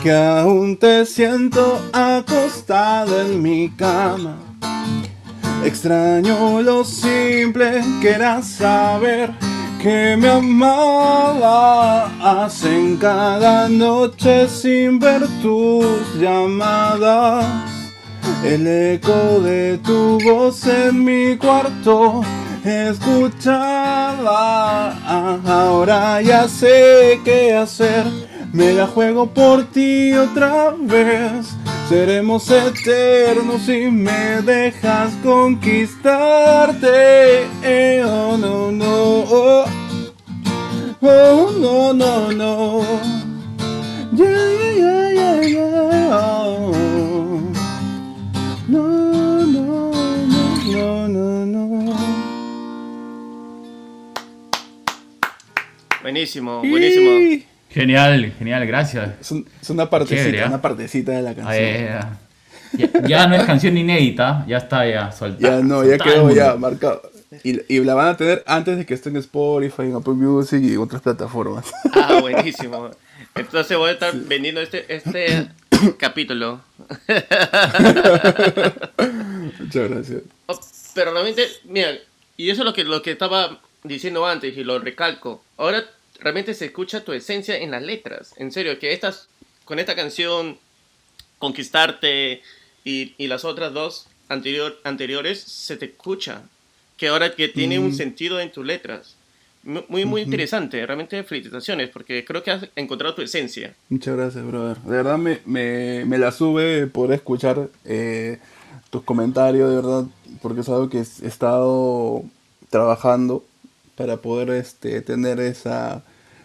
que 0.01 0.13
aún 0.13 0.77
te 0.77 1.05
siento 1.05 1.81
acostado 1.91 3.21
en 3.21 3.41
mi 3.41 3.69
cama. 3.69 4.37
Extraño 5.65 6.61
lo 6.61 6.85
simple 6.85 7.83
que 8.01 8.11
era 8.11 8.41
saber 8.41 9.33
que 9.81 10.15
me 10.17 10.29
amabas 10.29 11.73
en 12.63 12.97
cada 12.97 13.69
noche 13.69 14.47
sin 14.47 14.99
ver 14.99 15.27
tus 15.41 15.85
llamadas. 16.19 17.45
El 18.43 18.67
eco 18.67 19.39
de 19.41 19.79
tu 19.79 20.19
voz 20.23 20.65
en 20.67 21.03
mi 21.03 21.37
cuarto 21.37 22.21
escuchaba. 22.63 24.21
Ahora 25.45 26.21
ya 26.21 26.47
sé 26.47 27.19
qué 27.23 27.55
hacer. 27.55 28.05
Me 28.53 28.73
la 28.73 28.87
juego 28.87 29.27
por 29.27 29.65
ti 29.65 30.13
otra 30.13 30.73
vez. 30.79 31.56
Seremos 31.89 32.49
eternos 32.51 33.61
si 33.61 33.89
me 33.89 34.41
dejas 34.41 35.13
conquistarte. 35.23 37.47
Eh, 37.63 38.03
oh, 38.03 38.35
no, 38.37 38.69
no. 38.73 39.23
Oh, 39.29 39.65
oh 41.01 41.51
no, 41.57 41.93
no, 41.93 42.29
no. 42.33 42.81
Yeah, 44.11 44.73
yeah, 44.75 45.11
yeah, 45.13 45.41
yeah. 45.43 46.09
Oh. 46.11 46.73
No, 48.67 49.45
no, 49.45 49.91
no, 50.67 51.07
no, 51.07 51.45
no, 51.45 51.95
Buenísimo, 56.01 56.59
buenísimo. 56.59 57.11
Y- 57.11 57.45
Genial, 57.77 58.33
genial, 58.37 58.65
gracias. 58.65 59.09
Es, 59.21 59.31
un- 59.31 59.47
es 59.61 59.69
una 59.69 59.89
partecita, 59.89 60.23
Chévere, 60.23 60.43
¿ah? 60.43 60.47
una 60.47 60.61
partecita 60.61 61.11
de 61.11 61.21
la 61.21 61.35
canción. 61.35 61.55
Ah, 61.55 62.17
ya, 62.73 62.87
ya- 63.01 63.07
ya 63.07 63.27
no 63.27 63.35
es 63.35 63.43
canción 63.43 63.77
inédita, 63.77 64.43
ya 64.47 64.57
está 64.57 64.87
ya 64.87 65.11
soltada. 65.11 65.57
Ya 65.59 65.63
no, 65.63 65.85
ya 65.85 65.97
quedó 65.97 66.29
ya 66.33 66.55
marcado. 66.55 67.01
Y, 67.43 67.59
y 67.75 67.83
la 67.83 67.93
van 67.93 68.07
a 68.09 68.17
tener 68.17 68.43
antes 68.47 68.77
de 68.77 68.85
que 68.85 68.93
esté 68.93 69.09
en 69.09 69.17
Spotify, 69.17 69.83
en 69.83 69.95
Apple 69.95 70.13
Music 70.13 70.61
y 70.63 70.73
en 70.73 70.79
otras 70.79 71.01
plataformas. 71.01 71.65
Ah, 71.93 72.19
buenísimo. 72.21 72.89
Entonces 73.35 73.77
voy 73.77 73.89
a 73.89 73.93
estar 73.93 74.13
vendiendo 74.15 74.61
este, 74.61 74.85
este 74.93 75.47
capítulo. 75.99 76.61
Muchas 79.59 79.89
gracias. 79.89 80.21
Oh, 80.47 80.59
Pero 80.93 81.11
realmente, 81.11 81.43
mira, 81.65 81.89
y 82.37 82.49
eso 82.49 82.61
es 82.61 82.65
lo 82.65 82.73
que, 82.73 82.83
lo 82.83 83.01
que 83.01 83.11
estaba 83.11 83.59
diciendo 83.83 84.25
antes 84.25 84.55
y 84.57 84.63
lo 84.63 84.79
recalco. 84.79 85.43
Ahora 85.57 85.83
realmente 86.19 86.53
se 86.53 86.65
escucha 86.65 87.03
tu 87.03 87.13
esencia 87.13 87.57
en 87.57 87.71
las 87.71 87.83
letras. 87.83 88.33
En 88.37 88.51
serio, 88.51 88.77
que 88.79 88.93
estas, 88.93 89.27
con 89.65 89.79
esta 89.79 89.95
canción, 89.95 90.57
Conquistarte 91.39 92.41
y, 92.83 93.13
y 93.17 93.27
las 93.27 93.45
otras 93.45 93.71
dos 93.73 94.07
anterior, 94.27 94.75
anteriores, 94.83 95.39
se 95.39 95.77
te 95.77 95.85
escucha. 95.85 96.41
Que 96.97 97.09
ahora 97.09 97.35
que 97.35 97.47
tiene 97.47 97.77
un 97.77 97.87
Ujú. 97.89 97.95
sentido 97.97 98.39
en 98.39 98.51
tus 98.51 98.65
letras. 98.65 99.15
Mu- 99.63 99.83
Muy, 99.87 100.05
muy 100.05 100.21
interesante. 100.21 100.83
Realmente 100.83 101.23
felicitaciones 101.23 101.89
porque 101.89 102.25
creo 102.25 102.41
que 102.41 102.49
has 102.51 102.65
encontrado 102.75 103.13
tu 103.13 103.21
esencia. 103.21 103.75
Muchas 103.89 104.15
gracias, 104.17 104.43
brother. 104.45 104.77
De 104.77 104.89
verdad 104.89 105.17
me, 105.19 105.39
me, 105.45 106.05
me 106.05 106.17
la 106.17 106.31
sube 106.31 106.87
poder 106.87 107.11
escuchar 107.17 107.69
eh, 107.85 108.39
tus 108.89 109.03
comentarios, 109.03 109.69
de 109.69 109.75
verdad, 109.75 110.05
porque 110.41 110.61
es 110.61 110.69
algo 110.69 110.89
que 110.89 110.97
he 110.97 111.27
estado 111.27 112.23
trabajando 112.71 113.45
para 113.97 114.17
poder 114.17 114.49
este, 114.51 115.01
tener 115.01 115.39
esa... 115.41 116.03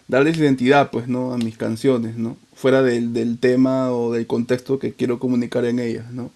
darles 0.08 0.38
identidad, 0.38 0.90
pues, 0.90 1.06
¿no? 1.06 1.32
A 1.32 1.38
mis 1.38 1.56
canciones, 1.56 2.16
¿no? 2.16 2.36
Fuera 2.54 2.82
del, 2.82 3.12
del 3.12 3.38
tema 3.38 3.92
o 3.92 4.12
del 4.12 4.26
contexto 4.26 4.78
que 4.78 4.94
quiero 4.94 5.18
comunicar 5.20 5.64
en 5.64 5.78
ellas, 5.78 6.10
¿no? 6.10 6.30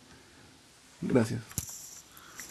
Gracias. 1.02 1.40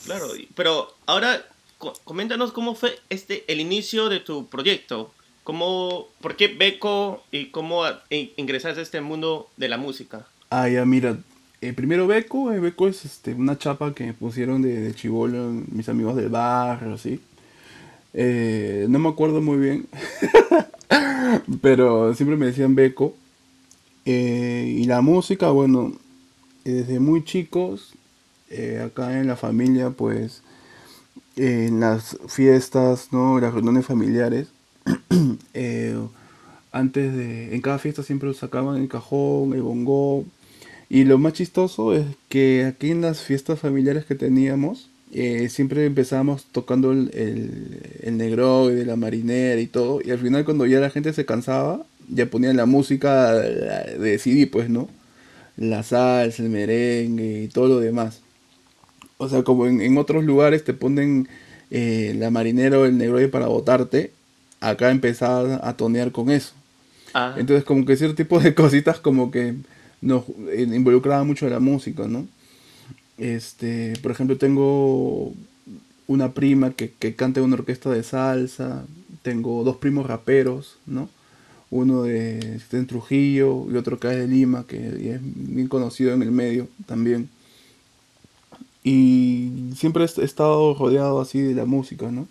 Claro, 0.05 0.27
pero 0.55 0.93
ahora 1.05 1.43
co- 1.77 1.93
coméntanos 2.03 2.51
cómo 2.51 2.75
fue 2.75 2.99
este 3.09 3.43
el 3.51 3.59
inicio 3.59 4.09
de 4.09 4.19
tu 4.19 4.47
proyecto. 4.47 5.11
¿Cómo, 5.43 6.07
¿Por 6.21 6.35
qué 6.35 6.47
Beco 6.47 7.23
y 7.31 7.47
cómo 7.47 7.83
in- 8.09 8.31
ingresaste 8.37 8.79
a 8.79 8.83
este 8.83 9.01
mundo 9.01 9.49
de 9.57 9.69
la 9.69 9.77
música? 9.77 10.25
Ah, 10.49 10.67
ya, 10.69 10.85
mira. 10.85 11.17
eh, 11.61 11.73
primero 11.73 12.07
Beco, 12.07 12.51
eh, 12.51 12.59
Beco 12.59 12.87
es 12.87 13.05
este, 13.05 13.33
una 13.33 13.57
chapa 13.57 13.93
que 13.93 14.05
me 14.05 14.13
pusieron 14.13 14.61
de, 14.61 14.79
de 14.79 14.93
chivolo 14.95 15.51
mis 15.71 15.87
amigos 15.89 16.15
del 16.15 16.29
barrio, 16.29 16.93
así. 16.95 17.19
Eh, 18.17 18.85
no 18.87 18.97
me 18.97 19.09
acuerdo 19.09 19.41
muy 19.41 19.57
bien, 19.57 19.87
pero 21.61 22.13
siempre 22.15 22.37
me 22.37 22.45
decían 22.45 22.73
Beco. 22.73 23.13
Eh, 24.05 24.73
y 24.77 24.85
la 24.85 25.01
música, 25.01 25.49
bueno, 25.49 25.91
desde 26.63 26.99
muy 27.01 27.25
chicos, 27.25 27.93
eh, 28.49 28.81
acá 28.85 29.19
en 29.19 29.27
la 29.27 29.35
familia, 29.35 29.89
pues, 29.89 30.43
en 31.35 31.81
las 31.81 32.17
fiestas, 32.27 33.09
¿no? 33.11 33.37
Las 33.41 33.53
reuniones 33.53 33.85
familiares, 33.85 34.47
antes 36.71 37.13
de, 37.15 37.53
en 37.53 37.61
cada 37.61 37.79
fiesta 37.79 38.01
siempre 38.01 38.33
sacaban 38.33 38.77
el 38.77 38.87
cajón, 38.87 39.53
el 39.53 39.61
bongo, 39.61 40.23
y 40.87 41.03
lo 41.03 41.17
más 41.17 41.33
chistoso 41.33 41.93
es 41.93 42.05
que 42.29 42.63
aquí 42.65 42.91
en 42.91 43.01
las 43.01 43.21
fiestas 43.21 43.59
familiares 43.59 44.05
que 44.05 44.15
teníamos, 44.15 44.89
eh, 45.15 45.49
siempre 45.49 45.85
empezábamos 45.85 46.45
tocando 46.51 46.91
el, 46.91 47.11
el, 47.15 47.81
el 48.01 48.17
negro 48.17 48.71
y 48.71 48.75
de 48.75 48.85
la 48.85 48.97
marinera 48.97 49.61
y 49.61 49.67
todo, 49.67 50.01
y 50.03 50.11
al 50.11 50.19
final 50.19 50.45
cuando 50.45 50.65
ya 50.67 50.79
la 50.81 50.89
gente 50.91 51.13
se 51.13 51.25
cansaba, 51.25 51.85
ya 52.09 52.27
ponían 52.27 52.57
la 52.57 52.65
música 52.67 53.33
de 53.33 54.19
CD, 54.19 54.47
pues, 54.47 54.69
¿no? 54.69 54.89
La 55.57 55.83
salsa, 55.83 56.43
el 56.43 56.49
merengue 56.49 57.43
y 57.43 57.47
todo 57.49 57.67
lo 57.69 57.79
demás. 57.79 58.21
O 59.17 59.29
sea, 59.29 59.43
como 59.43 59.65
en, 59.67 59.81
en 59.81 59.97
otros 59.97 60.23
lugares 60.25 60.63
te 60.63 60.73
ponen 60.73 61.27
eh, 61.71 62.15
la 62.17 62.31
marinera 62.31 62.79
o 62.79 62.85
el 62.85 62.97
negro 62.97 63.19
para 63.31 63.47
botarte, 63.47 64.13
acá 64.61 64.91
empezaba 64.91 65.61
a 65.67 65.77
tonear 65.77 66.11
con 66.11 66.29
eso. 66.31 66.53
Ah, 67.13 67.35
Entonces 67.37 67.65
como 67.65 67.85
que 67.85 67.97
cierto 67.97 68.15
tipo 68.15 68.39
de 68.39 68.55
cositas 68.55 68.99
como 68.99 69.31
que 69.31 69.55
nos 70.01 70.25
eh, 70.51 70.63
involucraba 70.63 71.23
mucho 71.23 71.49
la 71.49 71.59
música, 71.59 72.07
¿no? 72.07 72.27
Este, 73.17 73.93
por 74.01 74.11
ejemplo, 74.11 74.37
tengo 74.37 75.33
una 76.07 76.33
prima 76.33 76.71
que, 76.71 76.91
que 76.91 77.15
canta 77.15 77.39
en 77.39 77.45
una 77.45 77.55
orquesta 77.55 77.89
de 77.89 78.03
salsa, 78.03 78.85
tengo 79.21 79.63
dos 79.63 79.77
primos 79.77 80.05
raperos, 80.05 80.77
¿no? 80.85 81.09
Uno 81.71 82.03
de, 82.03 82.59
en 82.71 82.87
Trujillo 82.87 83.65
y 83.71 83.75
otro 83.75 83.95
es 83.95 84.17
de 84.17 84.27
Lima, 84.27 84.65
que 84.67 84.77
es 84.87 85.19
bien 85.23 85.67
conocido 85.67 86.13
en 86.13 86.21
el 86.21 86.31
medio 86.31 86.67
también. 86.85 87.29
Y 88.83 89.71
siempre 89.75 90.03
he 90.05 90.23
estado 90.23 90.75
rodeado 90.75 91.19
así 91.19 91.41
de 91.41 91.55
la 91.55 91.65
música, 91.65 92.11
¿no? 92.11 92.27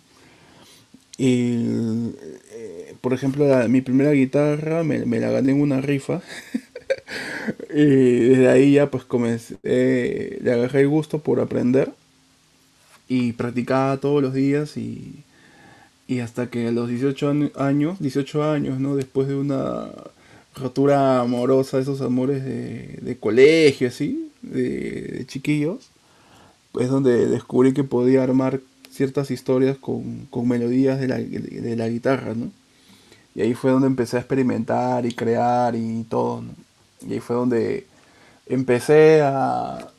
Y, 1.17 2.11
eh, 2.51 2.95
por 3.01 3.13
ejemplo, 3.13 3.45
mi 3.67 3.81
primera 3.81 4.11
guitarra 4.11 4.83
me, 4.83 5.05
me 5.05 5.19
la 5.19 5.31
gané 5.31 5.51
en 5.51 5.61
una 5.61 5.81
rifa. 5.81 6.21
y 7.75 8.29
desde 8.29 8.49
ahí 8.49 8.73
ya 8.73 8.89
pues 8.91 9.05
comencé, 9.05 9.57
le 9.63 10.51
agarré 10.53 10.81
el 10.81 10.89
gusto 10.89 11.19
por 11.19 11.39
aprender. 11.41 11.93
Y 13.07 13.33
practicaba 13.33 13.97
todos 13.97 14.21
los 14.21 14.33
días 14.33 14.77
y, 14.77 15.23
y 16.07 16.19
hasta 16.21 16.49
que 16.49 16.67
a 16.67 16.71
los 16.71 16.89
18 16.89 17.29
año- 17.29 17.51
años, 17.55 17.99
18 17.99 18.43
años, 18.43 18.79
¿no? 18.79 18.95
Después 18.95 19.27
de 19.27 19.35
una 19.35 19.89
rotura 20.55 21.21
amorosa, 21.21 21.79
esos 21.79 22.01
amores 22.01 22.43
de, 22.45 22.99
de 23.01 23.17
colegio, 23.19 23.89
así, 23.89 24.31
de, 24.41 25.01
de 25.19 25.27
chiquillos, 25.27 25.89
es 26.79 26.89
donde 26.89 27.27
descubrí 27.27 27.73
que 27.73 27.83
podía 27.85 28.23
armar 28.23 28.61
ciertas 28.91 29.31
historias 29.31 29.77
con, 29.77 30.27
con 30.31 30.47
melodías 30.47 30.99
de 30.99 31.07
la, 31.09 31.17
de 31.19 31.75
la 31.77 31.89
guitarra, 31.89 32.35
¿no? 32.35 32.51
Y 33.35 33.41
ahí 33.41 33.53
fue 33.55 33.71
donde 33.71 33.87
empecé 33.87 34.17
a 34.17 34.21
experimentar 34.21 35.05
y 35.05 35.13
crear 35.13 35.75
y 35.75 36.03
todo, 36.09 36.41
¿no? 36.43 36.53
Y 37.07 37.13
ahí 37.13 37.19
fue 37.19 37.35
donde 37.35 37.85
empecé 38.47 39.21
a, 39.21 39.91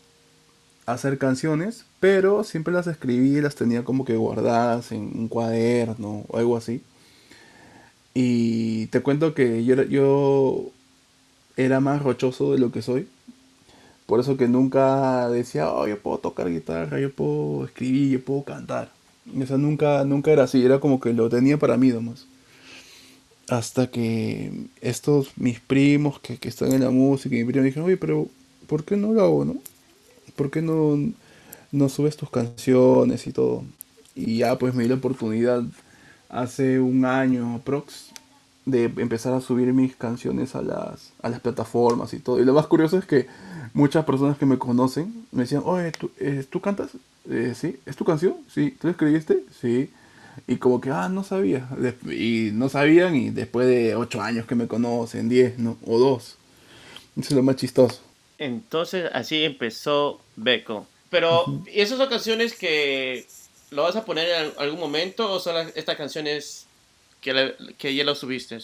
hacer 0.87 1.19
canciones, 1.19 1.85
pero 1.99 2.45
siempre 2.45 2.73
las 2.73 2.87
escribí 2.87 3.39
y 3.39 3.41
las 3.41 3.57
tenía 3.57 3.83
como 3.83 4.05
que 4.05 4.17
guardadas 4.17 4.93
en 4.93 5.01
un 5.19 5.29
cuaderno 5.29 6.25
o 6.29 6.39
algo 6.39 6.57
así. 6.57 6.81
Y 8.15 8.87
te 8.87 9.01
cuento 9.03 9.35
que 9.35 9.65
yo, 9.65 9.83
yo 9.83 10.71
era 11.57 11.81
más 11.81 12.03
rochoso 12.03 12.53
de 12.53 12.59
lo 12.59 12.71
que 12.71 12.83
soy. 12.83 13.09
Por 14.07 14.21
eso 14.21 14.37
que 14.37 14.47
nunca 14.47 15.29
decía, 15.29 15.73
oh, 15.73 15.89
yo 15.89 15.99
puedo 16.01 16.19
tocar 16.19 16.49
guitarra, 16.49 17.01
yo 17.01 17.13
puedo 17.13 17.65
escribir, 17.65 18.13
yo 18.13 18.25
puedo 18.25 18.45
cantar. 18.45 18.91
O 19.29 19.59
nunca, 19.59 20.05
nunca 20.05 20.31
era 20.31 20.45
así, 20.45 20.65
era 20.65 20.79
como 20.79 21.01
que 21.01 21.13
lo 21.13 21.29
tenía 21.29 21.59
para 21.59 21.77
mí 21.77 21.89
nomás. 21.89 22.27
Hasta 23.49 23.89
que 23.91 24.53
estos, 24.81 25.33
mis 25.37 25.61
primos 25.61 26.19
que, 26.21 26.39
que 26.39 26.49
están 26.49 26.73
en 26.73 26.83
la 26.83 26.91
música, 26.91 27.35
y 27.35 27.45
mi 27.45 27.53
primo 27.53 27.65
dijeron, 27.65 27.87
oye, 27.87 27.97
pero 27.97 28.29
¿por 28.67 28.85
qué 28.85 28.97
no 28.97 29.13
lo 29.13 29.23
hago, 29.23 29.45
no? 29.45 29.57
¿Por 30.35 30.51
qué 30.51 30.63
no, 30.63 30.99
no 31.73 31.89
subes 31.89 32.17
tus 32.17 32.31
canciones 32.31 33.27
y 33.27 33.33
todo? 33.33 33.65
Y 34.17 34.39
ya 34.39 34.59
pues 34.59 34.75
me 34.75 34.83
di 34.83 34.89
la 34.89 34.97
oportunidad 34.97 35.63
hace 36.29 36.81
un 36.81 37.05
año 37.05 37.55
aprox 37.57 38.11
de 38.65 38.85
empezar 38.85 39.33
a 39.33 39.41
subir 39.41 39.73
mis 39.73 39.95
canciones 39.95 40.57
a 40.57 40.63
las, 40.63 41.13
a 41.23 41.29
las 41.29 41.41
plataformas 41.41 42.13
y 42.15 42.19
todo. 42.19 42.41
Y 42.41 42.45
lo 42.45 42.53
más 42.53 42.67
curioso 42.67 42.99
es 42.99 43.07
que 43.07 43.29
muchas 43.75 44.05
personas 44.05 44.39
que 44.39 44.47
me 44.47 44.59
conocen 44.59 45.27
me 45.31 45.43
decían, 45.43 45.63
oye, 45.65 45.93
¿tú, 45.93 46.11
eh, 46.19 46.45
¿tú 46.51 46.61
cantas? 46.61 46.91
Eh, 47.31 47.55
sí, 47.55 47.79
¿es 47.87 47.97
tu 47.97 48.05
canción? 48.05 48.35
Sí, 48.53 48.77
¿tú 48.81 48.89
la 48.89 48.93
escribiste? 48.93 49.45
Sí. 49.61 49.91
Y 50.47 50.57
como 50.57 50.81
que, 50.81 50.91
ah, 50.91 51.09
no 51.09 51.25
sabía. 51.25 51.69
Y 52.11 52.51
no 52.53 52.69
sabían 52.69 53.17
y 53.17 53.31
después 53.31 53.67
de 53.69 53.97
ocho 53.97 54.21
años 54.23 54.47
que 54.47 54.55
me 54.55 54.69
conocen, 54.69 55.29
diez, 55.29 55.59
¿no? 55.59 55.79
O 55.87 55.99
dos. 55.99 56.37
Eso 57.17 57.29
es 57.31 57.33
lo 57.33 57.43
más 57.43 57.57
chistoso. 57.57 58.01
Entonces 58.39 59.11
así 59.13 59.45
empezó 59.45 60.21
Beco. 60.37 60.87
Pero, 61.09 61.63
¿y 61.67 61.81
esas 61.81 61.99
son 61.99 62.09
canciones 62.09 62.55
que 62.57 63.27
lo 63.71 63.83
vas 63.85 63.97
a 63.97 64.05
poner 64.05 64.29
en 64.29 64.53
algún 64.59 64.81
momento 64.81 65.31
o 65.33 65.41
son 65.41 65.55
las- 65.55 65.77
estas 65.77 65.97
canciones 65.97 66.67
que, 67.21 67.33
la- 67.33 67.55
que 67.79 67.95
ya 67.95 68.05
lo 68.05 68.15
subiste? 68.15 68.59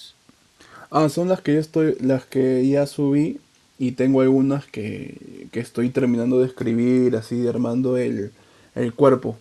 Ah, 0.90 1.08
son 1.08 1.28
las 1.28 1.40
que 1.40 1.54
ya 1.54 1.61
estoy, 1.61 1.96
las 2.00 2.26
que 2.26 2.66
ya 2.68 2.87
subí 2.87 3.40
y 3.78 3.92
tengo 3.92 4.20
algunas 4.20 4.66
que, 4.66 5.48
que 5.52 5.61
estoy 5.61 5.90
terminando 5.90 6.40
de 6.40 6.46
escribir, 6.46 7.16
así 7.16 7.46
armando 7.48 7.96
el, 7.96 8.32
el 8.74 8.94
cuerpo, 8.94 9.38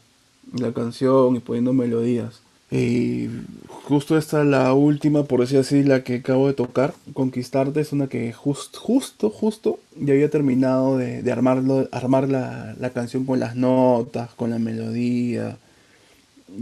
la 0.53 0.73
canción 0.73 1.35
y 1.35 1.39
poniendo 1.39 1.73
melodías. 1.73 2.41
Y 2.69 3.27
justo 3.67 4.17
esta, 4.17 4.45
la 4.45 4.73
última, 4.73 5.23
por 5.23 5.41
decir 5.41 5.59
así, 5.59 5.83
la 5.83 6.03
que 6.03 6.15
acabo 6.15 6.47
de 6.47 6.53
tocar, 6.53 6.93
Conquistarte, 7.13 7.81
es 7.81 7.91
una 7.91 8.07
que 8.07 8.31
just- 8.31 8.77
justo, 8.77 9.29
justo, 9.29 9.79
ya 9.99 10.13
había 10.13 10.29
terminado 10.29 10.97
de, 10.97 11.21
de 11.21 11.31
armarlo, 11.31 11.89
armar 11.91 12.29
la, 12.29 12.73
la 12.79 12.91
canción 12.91 13.25
con 13.25 13.39
las 13.41 13.55
notas, 13.57 14.29
con 14.35 14.51
la 14.51 14.59
melodía, 14.59 15.57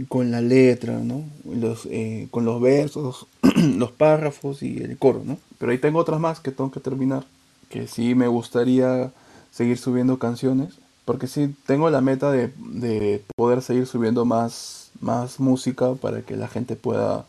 con 0.08 0.30
la 0.30 0.40
letra, 0.40 0.98
¿no? 1.00 1.24
Los, 1.44 1.86
eh, 1.90 2.28
con 2.30 2.44
los 2.44 2.60
versos, 2.60 3.26
los 3.76 3.90
párrafos 3.92 4.62
y 4.62 4.78
el 4.78 4.96
coro, 4.98 5.22
¿no? 5.24 5.38
Pero 5.58 5.72
ahí 5.72 5.78
tengo 5.78 5.98
otras 5.98 6.20
más 6.20 6.40
que 6.40 6.52
tengo 6.52 6.70
que 6.70 6.80
terminar, 6.80 7.24
que 7.68 7.86
sí 7.86 8.14
me 8.14 8.28
gustaría 8.28 9.10
seguir 9.50 9.78
subiendo 9.78 10.18
canciones, 10.18 10.74
porque 11.10 11.26
sí 11.26 11.52
tengo 11.66 11.90
la 11.90 12.00
meta 12.00 12.30
de, 12.30 12.52
de 12.56 13.24
poder 13.34 13.62
seguir 13.62 13.88
subiendo 13.88 14.24
más, 14.24 14.92
más 15.00 15.40
música 15.40 15.94
para 15.96 16.22
que 16.22 16.36
la 16.36 16.46
gente 16.46 16.76
pueda, 16.76 17.26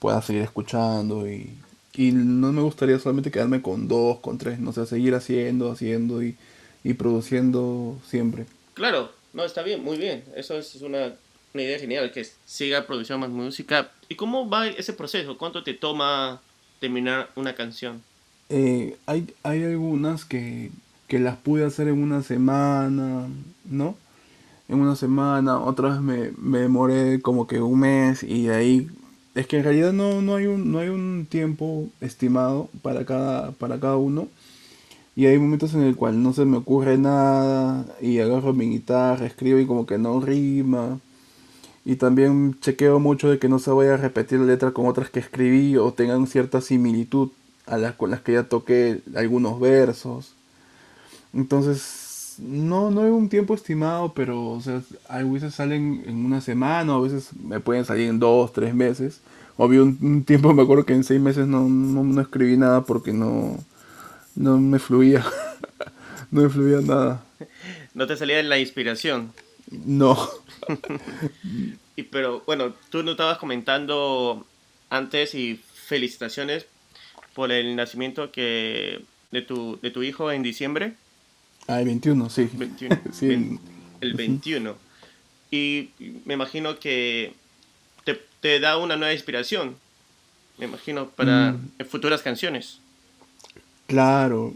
pueda 0.00 0.20
seguir 0.20 0.42
escuchando 0.42 1.30
y, 1.30 1.56
y 1.94 2.10
no 2.10 2.52
me 2.52 2.60
gustaría 2.60 2.98
solamente 2.98 3.30
quedarme 3.30 3.62
con 3.62 3.86
dos, 3.86 4.18
con 4.18 4.36
tres, 4.36 4.58
no 4.58 4.72
sé, 4.72 4.84
seguir 4.84 5.14
haciendo, 5.14 5.70
haciendo 5.70 6.24
y, 6.24 6.36
y 6.82 6.94
produciendo 6.94 7.96
siempre. 8.04 8.46
Claro, 8.74 9.12
no, 9.32 9.44
está 9.44 9.62
bien, 9.62 9.84
muy 9.84 9.96
bien. 9.96 10.24
Eso 10.34 10.58
es 10.58 10.74
una, 10.82 11.14
una 11.54 11.62
idea 11.62 11.78
genial, 11.78 12.10
que 12.10 12.26
siga 12.44 12.84
produciendo 12.84 13.28
más 13.28 13.30
música. 13.30 13.92
¿Y 14.08 14.16
cómo 14.16 14.50
va 14.50 14.66
ese 14.66 14.92
proceso? 14.92 15.38
¿Cuánto 15.38 15.62
te 15.62 15.74
toma 15.74 16.40
terminar 16.80 17.30
una 17.36 17.54
canción? 17.54 18.02
Eh, 18.48 18.96
hay, 19.06 19.32
hay 19.44 19.62
algunas 19.62 20.24
que, 20.24 20.72
que 21.10 21.18
las 21.18 21.36
pude 21.36 21.64
hacer 21.64 21.88
en 21.88 22.00
una 22.00 22.22
semana, 22.22 23.26
¿no? 23.68 23.96
En 24.68 24.78
una 24.78 24.94
semana, 24.94 25.58
otras 25.58 26.00
me, 26.00 26.30
me 26.38 26.60
demoré 26.60 27.20
como 27.20 27.48
que 27.48 27.60
un 27.60 27.80
mes 27.80 28.22
y 28.22 28.48
ahí... 28.48 28.88
Es 29.34 29.48
que 29.48 29.58
en 29.58 29.64
realidad 29.64 29.92
no, 29.92 30.22
no, 30.22 30.36
hay 30.36 30.46
un, 30.46 30.70
no 30.70 30.78
hay 30.78 30.88
un 30.88 31.26
tiempo 31.28 31.88
estimado 32.00 32.68
para 32.82 33.04
cada, 33.04 33.50
para 33.50 33.80
cada 33.80 33.96
uno. 33.96 34.28
Y 35.16 35.26
hay 35.26 35.36
momentos 35.36 35.74
en 35.74 35.82
el 35.82 35.96
cual 35.96 36.22
no 36.22 36.32
se 36.32 36.44
me 36.44 36.58
ocurre 36.58 36.96
nada 36.96 37.86
y 38.00 38.20
agarro 38.20 38.52
mi 38.52 38.66
guitarra, 38.70 39.26
escribo 39.26 39.58
y 39.58 39.66
como 39.66 39.86
que 39.86 39.98
no 39.98 40.20
rima. 40.20 41.00
Y 41.84 41.96
también 41.96 42.56
chequeo 42.60 43.00
mucho 43.00 43.28
de 43.28 43.40
que 43.40 43.48
no 43.48 43.58
se 43.58 43.72
vaya 43.72 43.94
a 43.94 43.96
repetir 43.96 44.38
la 44.38 44.46
letra 44.46 44.70
con 44.70 44.86
otras 44.86 45.10
que 45.10 45.18
escribí 45.18 45.76
o 45.76 45.92
tengan 45.92 46.28
cierta 46.28 46.60
similitud 46.60 47.30
a 47.66 47.78
las 47.78 47.94
con 47.94 48.12
las 48.12 48.20
que 48.20 48.34
ya 48.34 48.44
toqué 48.44 49.00
algunos 49.16 49.58
versos. 49.58 50.36
Entonces, 51.34 52.36
no, 52.38 52.90
no 52.90 53.02
hay 53.02 53.10
un 53.10 53.28
tiempo 53.28 53.54
estimado, 53.54 54.12
pero 54.14 54.48
o 54.50 54.60
sea, 54.60 54.82
a 55.08 55.22
veces 55.22 55.54
salen 55.54 56.04
en 56.06 56.24
una 56.24 56.40
semana, 56.40 56.96
o 56.96 57.00
a 57.00 57.02
veces 57.02 57.30
me 57.34 57.60
pueden 57.60 57.84
salir 57.84 58.08
en 58.08 58.18
dos, 58.18 58.52
tres 58.52 58.74
meses. 58.74 59.20
Obvio, 59.56 59.82
un, 59.84 59.98
un 60.00 60.24
tiempo 60.24 60.54
me 60.54 60.62
acuerdo 60.62 60.86
que 60.86 60.94
en 60.94 61.04
seis 61.04 61.20
meses 61.20 61.46
no, 61.46 61.68
no, 61.68 62.02
no 62.02 62.20
escribí 62.20 62.56
nada 62.56 62.84
porque 62.84 63.12
no, 63.12 63.58
no 64.34 64.58
me 64.58 64.78
fluía. 64.78 65.24
no 66.30 66.42
me 66.42 66.48
fluía 66.48 66.80
nada. 66.80 67.24
No 67.94 68.06
te 68.06 68.16
salía 68.16 68.42
la 68.42 68.58
inspiración. 68.58 69.32
No. 69.70 70.16
Y 71.96 72.04
pero 72.04 72.42
bueno, 72.46 72.72
tú 72.88 73.02
nos 73.02 73.12
estabas 73.12 73.36
comentando 73.36 74.46
antes 74.88 75.34
y 75.34 75.60
felicitaciones 75.74 76.64
por 77.34 77.52
el 77.52 77.76
nacimiento 77.76 78.32
que 78.32 79.02
de 79.30 79.42
tu, 79.42 79.78
de 79.82 79.90
tu 79.90 80.02
hijo 80.02 80.32
en 80.32 80.42
diciembre, 80.42 80.94
Ah, 81.66 81.80
el 81.80 81.86
21, 81.86 82.28
sí. 82.30 82.48
21, 82.52 82.96
Sí, 83.12 83.28
Ven- 83.28 83.60
el 84.00 84.14
21. 84.14 84.74
Y 85.50 85.90
me 86.24 86.34
imagino 86.34 86.78
que 86.78 87.32
te, 88.04 88.20
te 88.40 88.60
da 88.60 88.76
una 88.78 88.96
nueva 88.96 89.12
inspiración, 89.12 89.76
me 90.58 90.66
imagino, 90.66 91.08
para 91.10 91.52
Mm. 91.52 91.84
futuras 91.88 92.22
canciones. 92.22 92.78
Claro, 93.86 94.52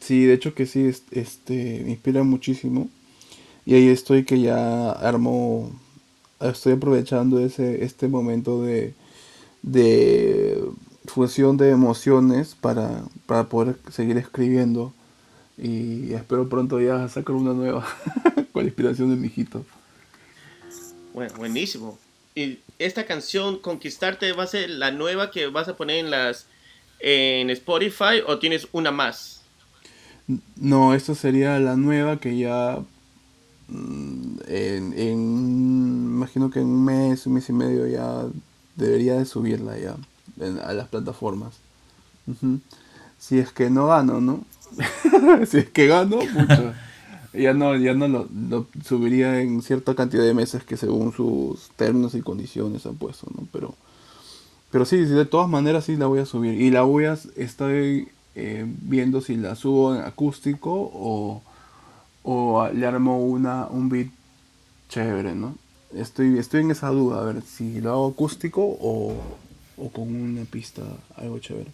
sí, 0.00 0.24
de 0.24 0.34
hecho 0.34 0.54
que 0.54 0.66
sí, 0.66 0.86
es- 0.86 1.04
este, 1.12 1.82
me 1.84 1.90
inspira 1.90 2.22
muchísimo. 2.22 2.88
Y 3.64 3.74
ahí 3.74 3.88
estoy 3.88 4.24
que 4.24 4.40
ya 4.40 4.90
armo, 4.92 5.70
estoy 6.40 6.72
aprovechando 6.74 7.38
ese, 7.38 7.84
este 7.84 8.08
momento 8.08 8.62
de, 8.64 8.94
de 9.62 10.64
fusión 11.06 11.56
de 11.56 11.70
emociones 11.70 12.56
para, 12.60 13.04
para 13.26 13.44
poder 13.48 13.76
seguir 13.90 14.16
escribiendo. 14.18 14.92
Y 15.58 16.12
espero 16.14 16.48
pronto 16.48 16.80
ya 16.80 17.08
sacar 17.08 17.36
una 17.36 17.52
nueva 17.52 17.86
con 18.52 18.62
la 18.62 18.68
inspiración 18.68 19.10
de 19.10 19.16
mi 19.16 19.26
hijito. 19.28 19.64
Bueno, 21.14 21.32
buenísimo. 21.36 21.98
¿Y 22.34 22.58
esta 22.78 23.04
canción, 23.04 23.58
Conquistarte, 23.58 24.32
va 24.32 24.44
a 24.44 24.46
ser 24.46 24.70
la 24.70 24.90
nueva 24.90 25.30
que 25.30 25.46
vas 25.48 25.68
a 25.68 25.76
poner 25.76 25.98
en 26.04 26.10
las 26.10 26.46
en 27.00 27.50
Spotify 27.50 28.22
o 28.26 28.38
tienes 28.38 28.68
una 28.72 28.90
más? 28.90 29.40
No, 30.56 30.94
esta 30.94 31.14
sería 31.14 31.58
la 31.58 31.76
nueva 31.76 32.18
que 32.18 32.38
ya 32.38 32.78
mm, 33.68 34.38
en, 34.46 34.92
en- 34.98 36.04
imagino 36.14 36.50
que 36.50 36.60
en 36.60 36.66
un 36.66 36.84
mes, 36.84 37.26
un 37.26 37.34
mes 37.34 37.48
y 37.48 37.52
medio 37.52 37.86
ya 37.86 38.24
debería 38.76 39.14
de 39.18 39.24
subirla 39.26 39.76
ya 39.78 39.96
en- 40.40 40.58
a 40.60 40.72
las 40.72 40.88
plataformas. 40.88 41.54
Ujú. 42.26 42.60
Si 43.22 43.38
es 43.38 43.52
que 43.52 43.70
no 43.70 43.86
gano, 43.86 44.20
¿no? 44.20 44.40
si 45.46 45.58
es 45.58 45.70
que 45.70 45.86
gano, 45.86 46.18
pucha. 46.18 46.74
Ya 47.32 47.54
no, 47.54 47.76
ya 47.76 47.94
no 47.94 48.08
lo, 48.08 48.66
subiría 48.84 49.40
en 49.40 49.62
cierta 49.62 49.94
cantidad 49.94 50.24
de 50.24 50.34
meses 50.34 50.64
que 50.64 50.76
según 50.76 51.12
sus 51.12 51.70
términos 51.76 52.16
y 52.16 52.20
condiciones 52.20 52.84
han 52.84 52.96
puesto, 52.96 53.28
¿no? 53.32 53.46
Pero, 53.52 53.76
pero 54.72 54.84
sí, 54.84 55.06
sí, 55.06 55.12
de 55.12 55.24
todas 55.24 55.48
maneras 55.48 55.84
sí 55.84 55.96
la 55.96 56.06
voy 56.06 56.18
a 56.18 56.26
subir. 56.26 56.60
Y 56.60 56.72
la 56.72 56.82
voy 56.82 57.04
a, 57.04 57.16
estoy 57.36 58.08
eh, 58.34 58.66
viendo 58.66 59.20
si 59.20 59.36
la 59.36 59.54
subo 59.54 59.94
en 59.94 60.02
acústico 60.02 60.72
o, 60.72 61.42
o 62.24 62.68
le 62.74 62.84
armo 62.84 63.24
una, 63.24 63.68
un 63.68 63.88
beat 63.88 64.08
chévere, 64.88 65.36
¿no? 65.36 65.54
Estoy, 65.94 66.38
estoy 66.38 66.62
en 66.62 66.72
esa 66.72 66.88
duda, 66.88 67.20
a 67.20 67.24
ver 67.24 67.42
si 67.42 67.80
lo 67.80 67.92
hago 67.92 68.08
acústico 68.08 68.62
o, 68.62 69.14
o 69.76 69.90
con 69.90 70.12
una 70.12 70.44
pista 70.44 70.82
algo 71.16 71.38
chévere. 71.38 71.70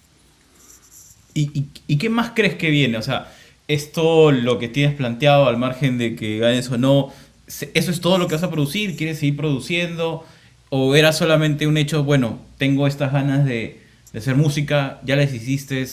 ¿Y, 1.34 1.96
qué 1.96 2.08
más 2.08 2.32
crees 2.34 2.54
que 2.54 2.70
viene? 2.70 2.98
O 2.98 3.02
sea, 3.02 3.32
esto 3.68 4.32
lo 4.32 4.58
que 4.58 4.68
tienes 4.68 4.96
planteado 4.96 5.46
al 5.46 5.56
margen 5.56 5.98
de 5.98 6.16
que 6.16 6.38
ganes 6.38 6.70
o 6.70 6.78
no, 6.78 7.12
¿eso 7.46 7.90
es 7.90 8.00
todo 8.00 8.18
lo 8.18 8.26
que 8.26 8.34
vas 8.34 8.42
a 8.42 8.50
producir? 8.50 8.96
¿Quieres 8.96 9.18
seguir 9.18 9.36
produciendo? 9.36 10.24
¿O 10.70 10.94
era 10.96 11.12
solamente 11.12 11.66
un 11.66 11.76
hecho, 11.76 12.04
bueno, 12.04 12.38
tengo 12.58 12.86
estas 12.86 13.12
ganas 13.12 13.44
de, 13.44 13.80
de 14.12 14.18
hacer 14.18 14.34
música, 14.34 15.00
ya 15.04 15.16
las 15.16 15.32
hiciste, 15.32 15.86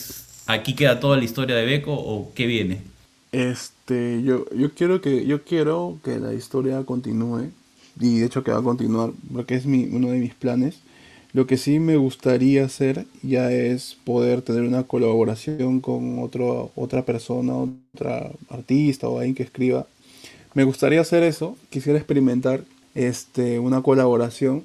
aquí 0.48 0.74
queda 0.74 1.00
toda 1.00 1.18
la 1.18 1.24
historia 1.24 1.56
de 1.56 1.66
Beco 1.66 1.94
o 1.94 2.34
qué 2.34 2.46
viene? 2.48 2.80
Este, 3.32 4.24
yo, 4.24 4.46
yo 4.56 4.74
quiero 4.74 5.02
que, 5.02 5.26
yo 5.26 5.44
quiero 5.44 6.00
que 6.04 6.20
la 6.20 6.34
historia 6.34 6.84
continúe. 6.84 7.52
Y 8.00 8.20
de 8.20 8.26
hecho 8.26 8.44
que 8.44 8.52
va 8.52 8.60
a 8.60 8.64
continuar, 8.64 9.12
porque 9.34 9.56
es 9.56 9.66
uno 9.66 10.10
de 10.10 10.20
mis 10.20 10.34
planes. 10.34 10.80
Lo 11.36 11.48
que 11.48 11.58
sí 11.58 11.80
me 11.80 11.98
gustaría 11.98 12.66
hacer 12.66 13.06
ya 13.22 13.52
es 13.52 13.98
poder 14.06 14.42
tener 14.42 14.64
una 14.64 14.84
colaboración 14.84 15.82
con 15.82 16.20
otro, 16.20 16.72
otra 16.76 17.04
persona, 17.06 17.54
otra 17.94 18.32
artista 18.50 19.10
o 19.10 19.18
alguien 19.20 19.36
que 19.36 19.44
escriba. 19.44 19.86
Me 20.54 20.64
gustaría 20.66 21.02
hacer 21.02 21.24
eso, 21.24 21.58
quisiera 21.70 22.00
experimentar 22.00 22.64
este, 22.96 23.60
una 23.60 23.82
colaboración. 23.82 24.64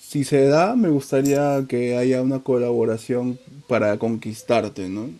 Si 0.00 0.24
se 0.24 0.46
da, 0.46 0.76
me 0.76 0.90
gustaría 0.90 1.64
que 1.68 1.96
haya 1.96 2.22
una 2.22 2.40
colaboración 2.40 3.38
para 3.68 3.98
conquistarte, 3.98 4.88
¿no? 4.88 5.10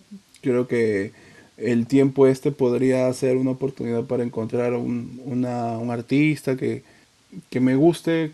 Creo 0.42 0.68
que 0.68 1.12
el 1.58 1.86
tiempo 1.86 2.26
este 2.28 2.52
podría 2.52 3.12
ser 3.14 3.36
una 3.38 3.52
oportunidad 3.52 4.04
para 4.04 4.24
encontrar 4.24 4.74
un, 4.74 5.20
una- 5.24 5.78
un 5.78 5.90
artista 5.90 6.56
que, 6.56 6.82
que 7.50 7.60
me 7.60 7.76
guste 7.76 8.32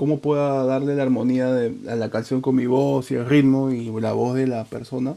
cómo 0.00 0.20
pueda 0.20 0.64
darle 0.64 0.96
la 0.96 1.02
armonía 1.02 1.52
de, 1.52 1.90
a 1.90 1.94
la 1.94 2.08
canción 2.08 2.40
con 2.40 2.54
mi 2.54 2.64
voz 2.64 3.10
y 3.10 3.16
el 3.16 3.28
ritmo 3.28 3.70
y 3.70 3.90
la 4.00 4.14
voz 4.14 4.34
de 4.34 4.46
la 4.46 4.64
persona. 4.64 5.14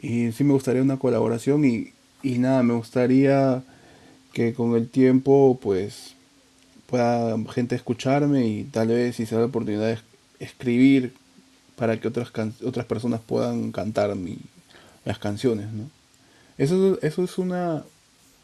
Y 0.00 0.32
sí 0.32 0.42
me 0.42 0.52
gustaría 0.52 0.82
una 0.82 0.98
colaboración 0.98 1.64
y, 1.64 1.92
y 2.20 2.38
nada, 2.38 2.64
me 2.64 2.74
gustaría 2.74 3.62
que 4.32 4.52
con 4.52 4.74
el 4.74 4.88
tiempo 4.88 5.60
pues 5.62 6.16
pueda 6.88 7.36
gente 7.52 7.76
escucharme 7.76 8.44
y 8.48 8.64
tal 8.64 8.88
vez 8.88 9.14
si 9.14 9.26
se 9.26 9.36
da 9.36 9.42
la 9.42 9.46
oportunidad 9.46 9.86
de 9.86 9.98
escribir 10.40 11.14
para 11.76 12.00
que 12.00 12.08
otras, 12.08 12.32
otras 12.64 12.86
personas 12.86 13.20
puedan 13.20 13.70
cantar 13.70 14.16
mi, 14.16 14.38
las 15.04 15.20
canciones, 15.20 15.72
¿no? 15.72 15.88
Eso, 16.58 16.98
eso 17.00 17.22
es 17.22 17.38
una 17.38 17.84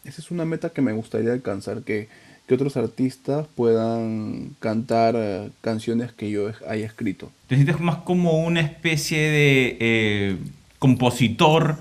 esa 0.04 0.22
es 0.22 0.30
una 0.30 0.44
meta 0.44 0.70
que 0.70 0.80
me 0.80 0.92
gustaría 0.92 1.32
alcanzar, 1.32 1.82
que, 1.82 2.08
que 2.50 2.56
otros 2.56 2.76
artistas 2.76 3.46
puedan 3.54 4.56
cantar 4.58 5.14
eh, 5.16 5.52
canciones 5.60 6.10
que 6.10 6.32
yo 6.32 6.50
haya 6.68 6.84
escrito. 6.84 7.30
¿Te 7.46 7.54
sientes 7.54 7.78
más 7.78 7.98
como 7.98 8.44
una 8.44 8.60
especie 8.60 9.20
de 9.20 9.76
eh, 9.78 10.36
compositor 10.80 11.76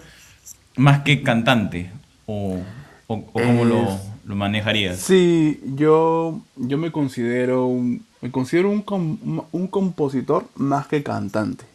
más 0.78 1.02
que 1.02 1.24
cantante? 1.24 1.90
¿O, 2.28 2.60
o, 3.08 3.24
cómo 3.24 3.66
lo, 3.66 4.00
lo, 4.28 4.36
manejarías? 4.36 5.00
Sí, 5.00 5.60
yo, 5.76 6.40
yo 6.56 6.78
me 6.78 6.92
considero 6.92 7.66
un, 7.66 8.06
me 8.22 8.30
considero 8.30 8.70
un, 8.70 9.44
un 9.52 9.68
compositor 9.70 10.48
más 10.54 10.86
que 10.86 11.02
cantante. 11.02 11.66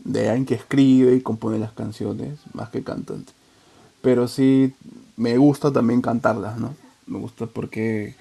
De 0.00 0.28
alguien 0.28 0.44
que 0.44 0.56
escribe 0.56 1.16
y 1.16 1.22
compone 1.22 1.58
las 1.58 1.72
canciones, 1.72 2.40
más 2.52 2.68
que 2.68 2.82
cantante. 2.82 3.32
Pero 4.02 4.28
sí 4.28 4.74
me 5.16 5.38
gusta 5.38 5.72
también 5.72 6.02
cantarlas, 6.02 6.58
¿no? 6.58 6.83
Me 7.06 7.18
gusta 7.18 7.46
porque 7.46 8.14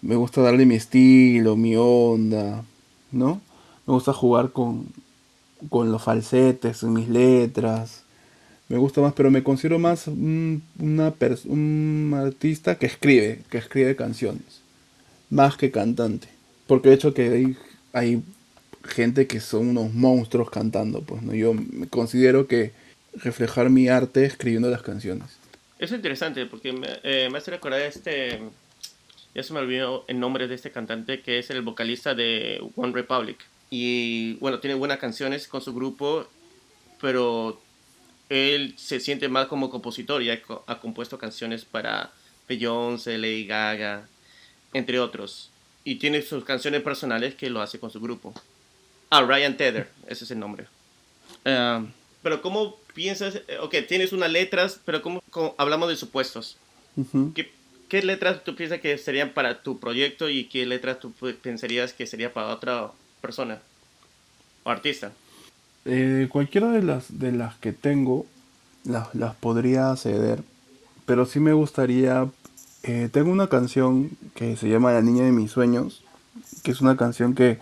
me 0.00 0.16
gusta 0.16 0.42
darle 0.42 0.66
mi 0.66 0.74
estilo, 0.74 1.56
mi 1.56 1.76
onda, 1.76 2.64
¿no? 3.10 3.40
Me 3.86 3.94
gusta 3.94 4.12
jugar 4.12 4.52
con, 4.52 4.86
con 5.68 5.92
los 5.92 6.02
falsetes 6.02 6.82
mis 6.82 7.08
letras. 7.08 8.02
Me 8.68 8.78
gusta 8.78 9.00
más, 9.00 9.12
pero 9.12 9.30
me 9.30 9.42
considero 9.42 9.78
más 9.78 10.06
un, 10.06 10.62
una 10.78 11.12
un 11.46 12.14
artista 12.16 12.76
que 12.78 12.86
escribe, 12.86 13.42
que 13.50 13.58
escribe 13.58 13.96
canciones, 13.96 14.62
más 15.30 15.56
que 15.56 15.70
cantante. 15.70 16.28
Porque 16.66 16.88
de 16.88 16.94
hecho 16.94 17.12
que 17.12 17.28
hay, 17.28 17.56
hay 17.92 18.22
gente 18.84 19.26
que 19.26 19.40
son 19.40 19.68
unos 19.68 19.92
monstruos 19.92 20.50
cantando, 20.50 21.02
pues 21.02 21.22
no 21.22 21.34
yo 21.34 21.54
me 21.54 21.86
considero 21.86 22.46
que 22.46 22.72
reflejar 23.14 23.70
mi 23.70 23.88
arte 23.88 24.24
escribiendo 24.24 24.70
las 24.70 24.82
canciones. 24.82 25.41
Es 25.82 25.90
interesante 25.90 26.46
porque 26.46 26.72
me, 26.72 26.86
eh, 27.02 27.28
me 27.28 27.38
hace 27.38 27.50
recordar 27.50 27.80
este, 27.80 28.40
ya 29.34 29.42
se 29.42 29.52
me 29.52 29.58
olvidó 29.58 30.04
el 30.06 30.20
nombre 30.20 30.46
de 30.46 30.54
este 30.54 30.70
cantante 30.70 31.22
que 31.22 31.40
es 31.40 31.50
el 31.50 31.62
vocalista 31.62 32.14
de 32.14 32.62
One 32.76 32.92
Republic. 32.92 33.44
Y 33.68 34.34
bueno, 34.34 34.60
tiene 34.60 34.76
buenas 34.76 34.98
canciones 34.98 35.48
con 35.48 35.60
su 35.60 35.74
grupo, 35.74 36.28
pero 37.00 37.60
él 38.28 38.74
se 38.76 39.00
siente 39.00 39.28
más 39.28 39.48
como 39.48 39.70
compositor 39.70 40.22
y 40.22 40.30
ha, 40.30 40.40
ha 40.68 40.78
compuesto 40.78 41.18
canciones 41.18 41.64
para 41.64 42.12
Beyoncé, 42.48 43.18
Lady 43.18 43.44
Gaga, 43.44 44.06
entre 44.72 45.00
otros. 45.00 45.50
Y 45.82 45.96
tiene 45.96 46.22
sus 46.22 46.44
canciones 46.44 46.82
personales 46.82 47.34
que 47.34 47.50
lo 47.50 47.60
hace 47.60 47.80
con 47.80 47.90
su 47.90 47.98
grupo. 47.98 48.32
Ah, 49.10 49.22
Ryan 49.22 49.56
Tedder, 49.56 49.90
ese 50.06 50.22
es 50.26 50.30
el 50.30 50.38
nombre. 50.38 50.68
Uh, 51.44 51.88
pero 52.22 52.40
¿cómo 52.40 52.78
piensas? 52.94 53.36
Eh, 53.48 53.58
ok, 53.60 53.74
tienes 53.88 54.12
unas 54.12 54.30
letras, 54.30 54.80
pero 54.84 55.02
¿cómo, 55.02 55.22
hablamos 55.56 55.88
de 55.88 55.96
supuestos? 55.96 56.56
¿Qué, 57.34 57.50
¿Qué, 57.88 58.02
letras 58.02 58.44
tú 58.44 58.54
piensas 58.54 58.80
que 58.80 58.96
serían 58.98 59.30
para 59.30 59.62
tu 59.62 59.78
proyecto 59.78 60.28
y 60.28 60.44
qué 60.44 60.66
letras 60.66 61.00
tú 61.00 61.12
pensarías 61.42 61.92
que 61.92 62.06
sería 62.06 62.32
para 62.32 62.48
otra 62.48 62.90
persona 63.20 63.60
o 64.64 64.70
artista? 64.70 65.12
Eh, 65.84 66.28
cualquiera 66.30 66.70
de 66.70 66.82
las, 66.82 67.18
de 67.18 67.32
las 67.32 67.56
que 67.56 67.72
tengo 67.72 68.26
las, 68.84 69.14
las 69.14 69.34
podría 69.34 69.94
ceder, 69.96 70.42
pero 71.06 71.26
sí 71.26 71.40
me 71.40 71.52
gustaría... 71.52 72.28
Eh, 72.84 73.08
tengo 73.12 73.30
una 73.30 73.48
canción 73.48 74.10
que 74.34 74.56
se 74.56 74.68
llama 74.68 74.92
La 74.92 75.02
Niña 75.02 75.24
de 75.24 75.30
mis 75.30 75.52
Sueños, 75.52 76.02
que 76.64 76.72
es 76.72 76.80
una 76.80 76.96
canción 76.96 77.34
que, 77.34 77.58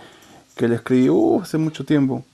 que 0.57 0.67
la 0.67 0.77
escribí 0.77 1.11
uh, 1.11 1.43
hace 1.43 1.59
mucho 1.59 1.85
tiempo 1.85 2.25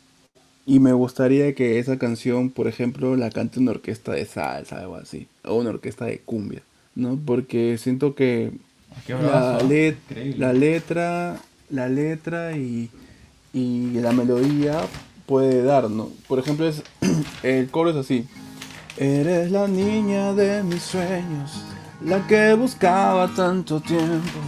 y 0.68 0.80
me 0.80 0.92
gustaría 0.92 1.54
que 1.54 1.78
esa 1.78 1.96
canción, 1.96 2.50
por 2.50 2.66
ejemplo, 2.66 3.14
la 3.14 3.30
cante 3.30 3.60
una 3.60 3.70
orquesta 3.70 4.12
de 4.12 4.26
salsa 4.26 4.76
o 4.76 4.78
algo 4.80 4.96
así. 4.96 5.28
O 5.44 5.54
una 5.54 5.70
orquesta 5.70 6.06
de 6.06 6.18
cumbia. 6.18 6.62
¿No? 6.96 7.18
Porque 7.24 7.78
siento 7.78 8.16
que 8.16 8.50
la, 9.06 9.60
la, 10.36 10.52
letra, 10.52 11.36
la 11.70 11.88
letra 11.88 12.56
y, 12.56 12.90
y, 13.52 13.92
la 13.92 14.10
melodía 14.12 14.80
puede 15.26 15.62
dar, 15.62 15.88
¿no? 15.88 16.08
Por 16.26 16.40
ejemplo, 16.40 16.66
es, 16.66 16.82
el 17.44 17.70
coro 17.70 17.90
es 17.90 17.96
así. 17.96 18.26
Eres 18.96 19.52
la 19.52 19.68
niña 19.68 20.32
de 20.32 20.64
mis 20.64 20.82
sueños, 20.82 21.62
la 22.02 22.26
que 22.26 22.54
buscaba 22.54 23.32
tanto 23.36 23.80
tiempo, 23.80 24.40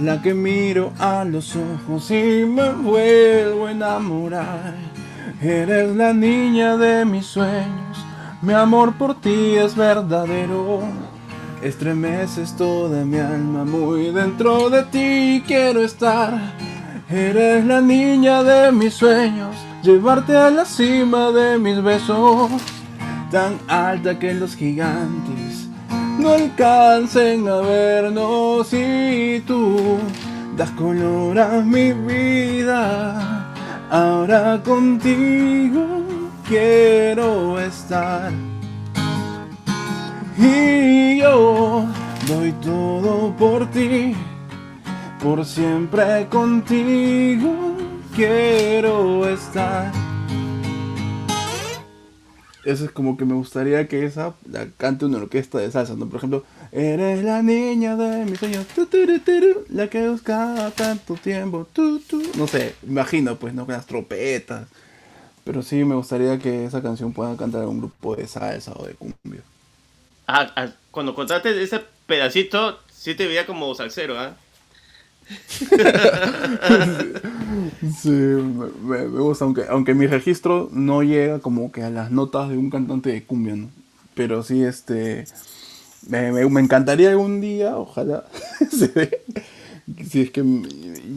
la 0.00 0.20
que 0.22 0.32
miro 0.32 0.92
a 0.98 1.24
los 1.24 1.54
ojos 1.54 2.10
y 2.10 2.44
me 2.46 2.72
vuelvo 2.72 3.66
a 3.66 3.72
enamorar 3.72 4.98
Eres 5.40 5.94
la 5.94 6.12
niña 6.12 6.76
de 6.76 7.04
mis 7.04 7.26
sueños, 7.26 7.98
mi 8.42 8.54
amor 8.54 8.94
por 8.94 9.20
ti 9.20 9.54
es 9.54 9.76
verdadero. 9.76 10.80
Estremeces 11.62 12.56
toda 12.56 13.04
mi 13.04 13.18
alma, 13.18 13.64
muy 13.64 14.10
dentro 14.10 14.70
de 14.70 14.82
ti. 14.84 15.42
Quiero 15.46 15.84
estar. 15.84 16.32
Eres 17.10 17.64
la 17.64 17.80
niña 17.80 18.42
de 18.42 18.72
mis 18.72 18.94
sueños, 18.94 19.54
llevarte 19.82 20.36
a 20.36 20.50
la 20.50 20.64
cima 20.64 21.30
de 21.30 21.58
mis 21.58 21.82
besos, 21.82 22.50
tan 23.30 23.58
alta 23.68 24.18
que 24.18 24.34
los 24.34 24.56
gigantes 24.56 25.68
no 26.18 26.30
alcancen 26.30 27.48
a 27.48 27.56
vernos. 27.56 28.72
Y 28.72 29.42
tú 29.46 29.98
das 30.56 30.70
color 30.72 31.38
a 31.38 31.60
mi 31.60 31.92
vida 31.92 33.37
Ahora 33.90 34.60
contigo 34.62 35.86
quiero 36.46 37.58
estar. 37.58 38.30
Y 40.36 41.18
yo 41.18 41.84
doy 42.26 42.52
todo 42.60 43.34
por 43.36 43.66
ti, 43.70 44.14
por 45.22 45.44
siempre 45.44 46.26
contigo 46.28 47.76
quiero 48.14 49.26
estar. 49.26 49.90
Eso 52.68 52.84
es 52.84 52.90
como 52.90 53.16
que 53.16 53.24
me 53.24 53.32
gustaría 53.32 53.88
que 53.88 54.04
esa 54.04 54.34
la 54.50 54.66
cante 54.76 55.06
una 55.06 55.16
orquesta 55.16 55.56
de 55.56 55.70
salsa, 55.70 55.94
¿no? 55.94 56.06
Por 56.06 56.18
ejemplo, 56.18 56.44
Eres 56.70 57.24
la 57.24 57.42
niña 57.42 57.96
de 57.96 58.26
mis 58.26 58.38
sueños, 58.38 58.66
la 59.70 59.88
que 59.88 60.06
buscaba 60.10 60.70
tanto 60.72 61.14
tiempo. 61.14 61.66
No 62.36 62.46
sé, 62.46 62.74
imagino, 62.86 63.36
pues, 63.36 63.54
¿no? 63.54 63.64
Con 63.64 63.74
las 63.74 63.86
trompetas. 63.86 64.68
Pero 65.44 65.62
sí 65.62 65.82
me 65.82 65.94
gustaría 65.94 66.38
que 66.38 66.66
esa 66.66 66.82
canción 66.82 67.14
pueda 67.14 67.34
cantar 67.38 67.64
un 67.64 67.78
grupo 67.78 68.16
de 68.16 68.26
salsa 68.26 68.74
o 68.76 68.86
de 68.86 68.92
cumbia. 68.92 69.40
Ah, 70.26 70.52
ah 70.54 70.68
cuando 70.90 71.14
contaste 71.14 71.62
ese 71.62 71.80
pedacito, 72.06 72.80
sí 72.92 73.14
te 73.14 73.26
veía 73.26 73.46
como 73.46 73.74
salsero, 73.74 74.18
¿ah? 74.18 74.36
sí, 78.00 78.10
me, 78.10 79.06
gusta, 79.06 79.44
aunque, 79.44 79.64
aunque 79.68 79.94
mi 79.94 80.06
registro 80.06 80.68
no 80.72 81.02
llega 81.02 81.38
como 81.38 81.72
que 81.72 81.82
a 81.82 81.90
las 81.90 82.10
notas 82.10 82.48
de 82.48 82.56
un 82.56 82.70
cantante 82.70 83.10
de 83.10 83.24
cumbia, 83.24 83.56
¿no? 83.56 83.70
Pero 84.14 84.42
sí, 84.42 84.62
este 84.62 85.26
me, 86.08 86.32
me, 86.32 86.60
encantaría 86.60 87.10
algún 87.10 87.40
día, 87.40 87.76
ojalá, 87.76 88.24
si 90.10 90.20
es 90.22 90.30
que 90.30 90.42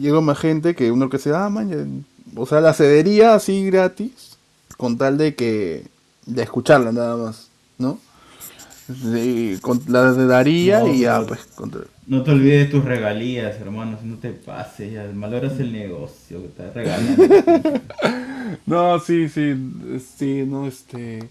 llega 0.00 0.20
más 0.20 0.38
gente 0.38 0.74
que 0.74 0.90
uno 0.90 1.08
que 1.08 1.18
se 1.18 1.34
ah, 1.34 1.48
man, 1.48 2.04
o 2.36 2.46
sea, 2.46 2.60
la 2.60 2.74
cedería 2.74 3.34
así 3.34 3.66
gratis, 3.66 4.36
con 4.76 4.98
tal 4.98 5.18
de 5.18 5.34
que, 5.34 5.86
de 6.26 6.42
escucharla 6.42 6.92
nada 6.92 7.16
más, 7.16 7.48
¿no? 7.78 7.98
la 9.86 10.12
daría 10.12 10.86
y 10.88 11.00
ya, 11.00 11.24
pues. 11.26 11.40
No 12.12 12.22
te 12.22 12.30
olvides 12.30 12.66
de 12.66 12.70
tus 12.70 12.84
regalías, 12.84 13.58
hermano, 13.58 13.98
no 14.04 14.16
te 14.18 14.32
pases, 14.32 14.92
ya 14.92 15.10
valoras 15.14 15.58
el 15.58 15.72
negocio 15.72 16.42
que 16.42 16.48
te 16.48 16.70
regalando. 16.70 17.80
no, 18.66 18.98
sí, 18.98 19.30
sí, 19.30 19.54
sí, 20.18 20.44
no, 20.46 20.66
este 20.66 21.26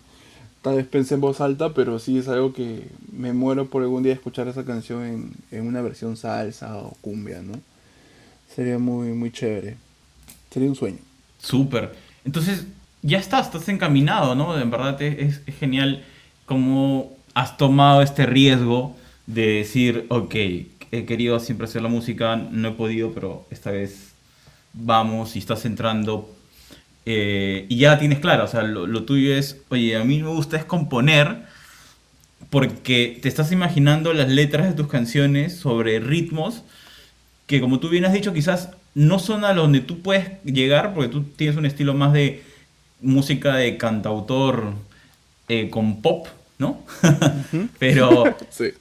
tal 0.63 0.77
vez 0.77 0.87
pensé 0.87 1.13
en 1.13 1.21
voz 1.21 1.39
alta, 1.39 1.75
pero 1.75 1.99
sí 1.99 2.17
es 2.17 2.27
algo 2.27 2.51
que 2.51 2.87
me 3.11 3.31
muero 3.31 3.67
por 3.67 3.83
algún 3.83 4.01
día 4.01 4.13
escuchar 4.13 4.47
esa 4.47 4.65
canción 4.65 5.05
en, 5.05 5.31
en 5.51 5.67
una 5.67 5.83
versión 5.83 6.17
salsa 6.17 6.75
o 6.77 6.97
cumbia, 7.01 7.43
¿no? 7.43 7.59
Sería 8.55 8.79
muy, 8.79 9.09
muy 9.09 9.31
chévere. 9.31 9.77
Sería 10.49 10.67
un 10.67 10.75
sueño. 10.75 10.97
Súper. 11.37 11.93
Entonces, 12.25 12.65
ya 13.03 13.19
estás, 13.19 13.45
estás 13.45 13.69
encaminado, 13.69 14.33
¿no? 14.33 14.59
En 14.59 14.71
verdad 14.71 14.99
es, 14.99 15.41
es 15.45 15.55
genial 15.57 16.03
cómo 16.47 17.15
has 17.35 17.55
tomado 17.55 18.01
este 18.01 18.25
riesgo 18.25 18.95
de 19.33 19.47
decir, 19.47 20.05
ok, 20.09 20.35
he 20.91 21.05
querido 21.05 21.39
siempre 21.39 21.65
hacer 21.65 21.81
la 21.81 21.89
música, 21.89 22.35
no 22.35 22.69
he 22.69 22.71
podido, 22.71 23.13
pero 23.13 23.45
esta 23.51 23.71
vez 23.71 24.11
vamos 24.73 25.35
y 25.35 25.39
estás 25.39 25.65
entrando 25.65 26.29
eh, 27.05 27.65
y 27.69 27.77
ya 27.77 27.91
la 27.91 27.99
tienes 27.99 28.19
clara. 28.19 28.43
O 28.43 28.47
sea, 28.47 28.63
lo, 28.63 28.87
lo 28.87 29.03
tuyo 29.03 29.35
es, 29.35 29.61
oye, 29.69 29.95
a 29.95 30.03
mí 30.03 30.21
me 30.21 30.29
gusta 30.29 30.57
es 30.57 30.65
componer 30.65 31.43
porque 32.49 33.19
te 33.21 33.29
estás 33.29 33.51
imaginando 33.51 34.13
las 34.13 34.29
letras 34.29 34.67
de 34.67 34.73
tus 34.73 34.87
canciones 34.87 35.55
sobre 35.55 35.99
ritmos 35.99 36.63
que 37.47 37.61
como 37.61 37.79
tú 37.79 37.89
bien 37.89 38.05
has 38.05 38.13
dicho 38.13 38.33
quizás 38.33 38.69
no 38.93 39.19
son 39.19 39.45
a 39.45 39.53
donde 39.53 39.79
tú 39.81 40.01
puedes 40.01 40.41
llegar 40.43 40.93
porque 40.93 41.09
tú 41.09 41.23
tienes 41.23 41.55
un 41.55 41.65
estilo 41.65 41.93
más 41.93 42.13
de 42.13 42.43
música 43.01 43.55
de 43.55 43.77
cantautor 43.77 44.73
eh, 45.47 45.69
con 45.69 46.01
pop, 46.01 46.27
¿no? 46.57 46.79
pero, 47.79 48.37
Sí. 48.49 48.71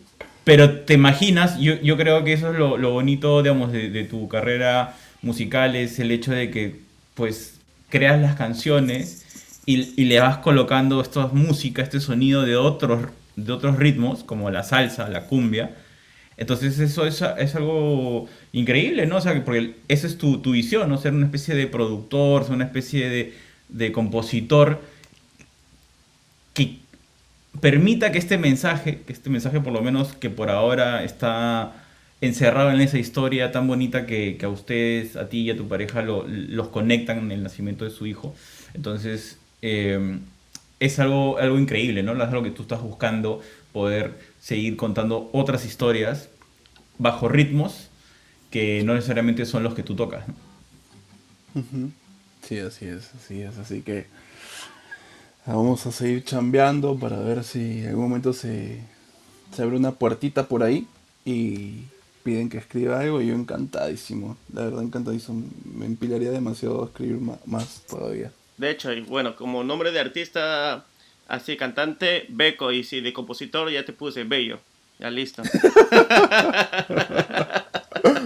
Pero 0.45 0.81
te 0.81 0.95
imaginas, 0.95 1.59
yo, 1.59 1.75
yo 1.81 1.97
creo 1.97 2.25
que 2.25 2.33
eso 2.33 2.53
es 2.53 2.59
lo, 2.59 2.77
lo 2.77 2.93
bonito, 2.93 3.43
digamos, 3.43 3.73
de, 3.73 4.05
tu 4.05 4.29
carrera 4.29 4.97
musical, 5.23 5.77
es 5.77 5.99
el 5.99 6.11
hecho 6.11 6.33
de 6.33 6.51
que, 6.51 6.81
pues, 7.15 7.61
creas 7.89 8.21
las 8.21 8.37
canciones 8.37 9.25
y, 9.67 10.05
le 10.05 10.21
vas 10.21 10.39
colocando 10.39 11.01
esta 11.01 11.27
música, 11.29 11.83
este 11.83 12.01
sonido 12.01 12.43
de 12.43 12.57
otros, 12.57 13.07
de 13.37 13.53
otros 13.53 13.77
ritmos, 13.79 14.25
como 14.25 14.51
la 14.51 14.63
salsa, 14.63 15.09
la 15.09 15.27
cumbia. 15.27 15.77
Entonces 16.37 16.79
eso 16.79 17.07
es, 17.07 17.23
es 17.39 17.55
algo 17.55 18.27
increíble, 18.53 19.07
¿no? 19.07 19.19
O 19.19 19.21
sea, 19.21 19.35
que 19.35 19.41
porque 19.41 19.75
esa 19.89 20.07
es 20.07 20.17
tu, 20.17 20.39
tu 20.39 20.53
visión, 20.53 20.89
¿no? 20.89 20.97
Ser 20.97 21.13
una 21.13 21.27
especie 21.27 21.55
de 21.55 21.67
productor, 21.67 22.45
ser 22.45 22.55
una 22.55 22.65
especie 22.65 23.11
de, 23.11 23.35
de 23.69 23.93
compositor 23.93 24.81
permita 27.61 28.13
que 28.13 28.19
este 28.19 28.39
mensaje, 28.39 29.01
que 29.07 29.13
este 29.13 29.31
mensaje 29.31 29.61
por 29.61 29.73
lo 29.73 29.83
menos 29.83 30.15
que 30.15 30.31
por 30.31 30.51
ahora 30.51 31.05
está 31.05 31.73
encerrado 32.21 32.71
en 32.71 32.81
esa 32.81 32.99
historia 32.99 33.51
tan 33.51 33.67
bonita 33.67 34.07
que, 34.07 34.37
que 34.39 34.47
a 34.47 34.49
ustedes, 34.49 35.17
a 35.17 35.29
ti 35.29 35.41
y 35.43 35.51
a 35.51 35.57
tu 35.57 35.69
pareja 35.69 36.03
lo- 36.03 36.27
los 36.29 36.69
conectan 36.69 37.19
en 37.19 37.33
el 37.33 37.43
nacimiento 37.43 37.85
de 37.85 37.91
su 37.91 38.07
hijo. 38.07 38.35
Entonces, 38.75 39.39
eh, 39.63 40.19
es 40.81 40.99
algo, 40.99 41.39
algo 41.39 41.59
increíble, 41.59 42.03
¿no? 42.03 42.13
Es 42.13 42.21
algo 42.29 42.43
que 42.43 42.51
tú 42.51 42.63
estás 42.63 42.83
buscando, 42.83 43.41
poder 43.73 44.19
seguir 44.41 44.77
contando 44.77 45.31
otras 45.33 45.65
historias 45.65 46.29
bajo 46.99 47.29
ritmos 47.29 47.89
que 48.51 48.83
no 48.85 48.95
necesariamente 48.95 49.47
son 49.47 49.63
los 49.63 49.75
que 49.75 49.83
tú 49.83 49.95
tocas. 49.97 50.25
Sí, 52.43 52.59
así 52.59 52.87
es, 52.87 53.15
así 53.15 53.43
es. 53.43 53.59
Así 53.59 53.83
que 53.83 54.07
vamos 55.55 55.87
a 55.87 55.93
seguir 55.93 56.25
chambeando 56.25 56.99
para 56.99 57.19
ver 57.21 57.45
si 57.45 57.81
en 57.81 57.89
algún 57.89 58.05
momento 58.05 58.33
se, 58.33 58.81
se 59.55 59.63
abre 59.63 59.77
una 59.77 59.93
puertita 59.93 60.47
por 60.47 60.63
ahí 60.63 60.87
y 61.25 61.85
piden 62.23 62.49
que 62.49 62.59
escriba 62.59 63.01
algo. 63.01 63.21
Y 63.21 63.29
yo 63.29 63.35
encantadísimo, 63.35 64.37
la 64.53 64.65
verdad 64.65 64.83
encantadísimo. 64.83 65.45
Me 65.65 65.87
empilaría 65.87 66.31
demasiado 66.31 66.83
a 66.83 66.87
escribir 66.87 67.19
más 67.47 67.83
todavía. 67.89 68.33
De 68.59 68.71
hecho, 68.71 68.93
y 68.93 69.01
bueno, 69.01 69.37
como 69.37 69.65
nombre 69.65 69.91
de 69.91 70.01
artista, 70.01 70.85
así 71.29 71.57
cantante, 71.57 72.27
Beco, 72.29 72.73
y 72.73 72.85
si 72.85 73.01
de 73.01 73.13
compositor 73.13 73.71
ya 73.71 73.85
te 73.85 73.93
puse 73.93 74.25
Bello. 74.25 74.61
Ya 74.99 75.11
listo. 75.11 75.43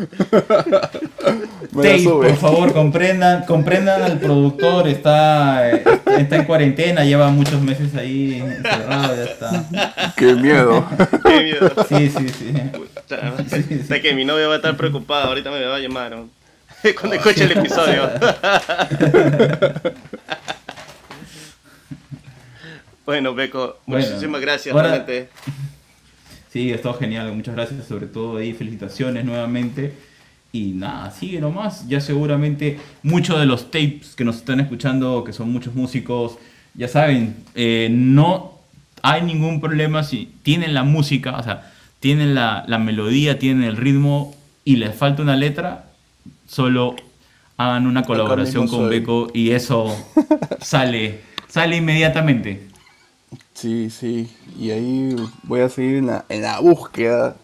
Sube. 2.02 2.28
por 2.28 2.36
favor, 2.36 2.72
comprendan, 2.72 3.44
comprendan 3.44 4.02
al 4.02 4.18
productor, 4.20 4.88
está, 4.88 5.70
eh, 5.70 5.84
está 6.18 6.36
en 6.36 6.44
cuarentena, 6.44 7.04
lleva 7.04 7.30
muchos 7.30 7.60
meses 7.60 7.94
ahí 7.94 8.40
encerrado, 8.40 9.16
ya 9.16 9.24
está. 9.24 10.14
Qué 10.16 10.34
miedo. 10.34 10.86
Qué 11.24 11.40
miedo. 11.42 11.70
Sí, 11.88 12.08
sí, 12.08 12.28
sí. 12.28 12.52
Puta, 12.72 13.34
Sí, 13.48 13.62
sí. 13.68 13.82
Sé 13.82 14.00
que 14.00 14.14
mi 14.14 14.24
novia 14.24 14.46
va 14.46 14.54
a 14.54 14.56
estar 14.56 14.76
preocupada, 14.76 15.24
ahorita 15.26 15.50
me 15.50 15.64
va 15.64 15.76
a 15.76 15.80
llamar. 15.80 16.12
¿no? 16.12 16.28
Cuando 17.00 17.16
escuche 17.16 17.44
el 17.44 17.52
episodio. 17.52 18.10
bueno, 23.06 23.34
Beco, 23.34 23.78
Bueno, 23.86 24.06
muchísimas 24.06 24.40
gracias, 24.40 24.74
realmente. 24.74 25.28
Sí, 26.54 26.70
ha 26.70 26.76
estado 26.76 26.94
genial, 26.94 27.34
muchas 27.34 27.56
gracias, 27.56 27.84
sobre 27.84 28.06
todo 28.06 28.36
ahí, 28.36 28.52
felicitaciones 28.52 29.24
nuevamente. 29.24 29.92
Y 30.52 30.66
nada, 30.66 31.10
sigue 31.10 31.40
nomás. 31.40 31.88
Ya 31.88 32.00
seguramente 32.00 32.78
muchos 33.02 33.40
de 33.40 33.44
los 33.44 33.72
tapes 33.72 34.14
que 34.14 34.24
nos 34.24 34.36
están 34.36 34.60
escuchando, 34.60 35.24
que 35.24 35.32
son 35.32 35.52
muchos 35.52 35.74
músicos, 35.74 36.38
ya 36.74 36.86
saben, 36.86 37.34
eh, 37.56 37.88
no 37.90 38.60
hay 39.02 39.22
ningún 39.22 39.60
problema 39.60 40.04
si 40.04 40.32
tienen 40.44 40.74
la 40.74 40.84
música, 40.84 41.36
o 41.36 41.42
sea, 41.42 41.72
tienen 41.98 42.36
la, 42.36 42.64
la 42.68 42.78
melodía, 42.78 43.40
tienen 43.40 43.64
el 43.64 43.76
ritmo 43.76 44.32
y 44.64 44.76
les 44.76 44.94
falta 44.94 45.22
una 45.22 45.34
letra, 45.34 45.86
solo 46.46 46.94
hagan 47.56 47.88
una 47.88 48.04
colaboración 48.04 48.68
con. 48.68 48.88
Beco 48.88 49.26
y 49.34 49.50
eso 49.50 49.92
sale, 50.60 51.22
sale 51.48 51.78
inmediatamente. 51.78 52.73
Sí, 53.54 53.90
sí. 53.90 54.30
Y 54.58 54.70
ahí 54.70 55.16
voy 55.44 55.60
a 55.60 55.68
seguir 55.68 55.96
en 55.96 56.06
la, 56.06 56.24
en 56.28 56.42
la 56.42 56.60
búsqueda. 56.60 57.36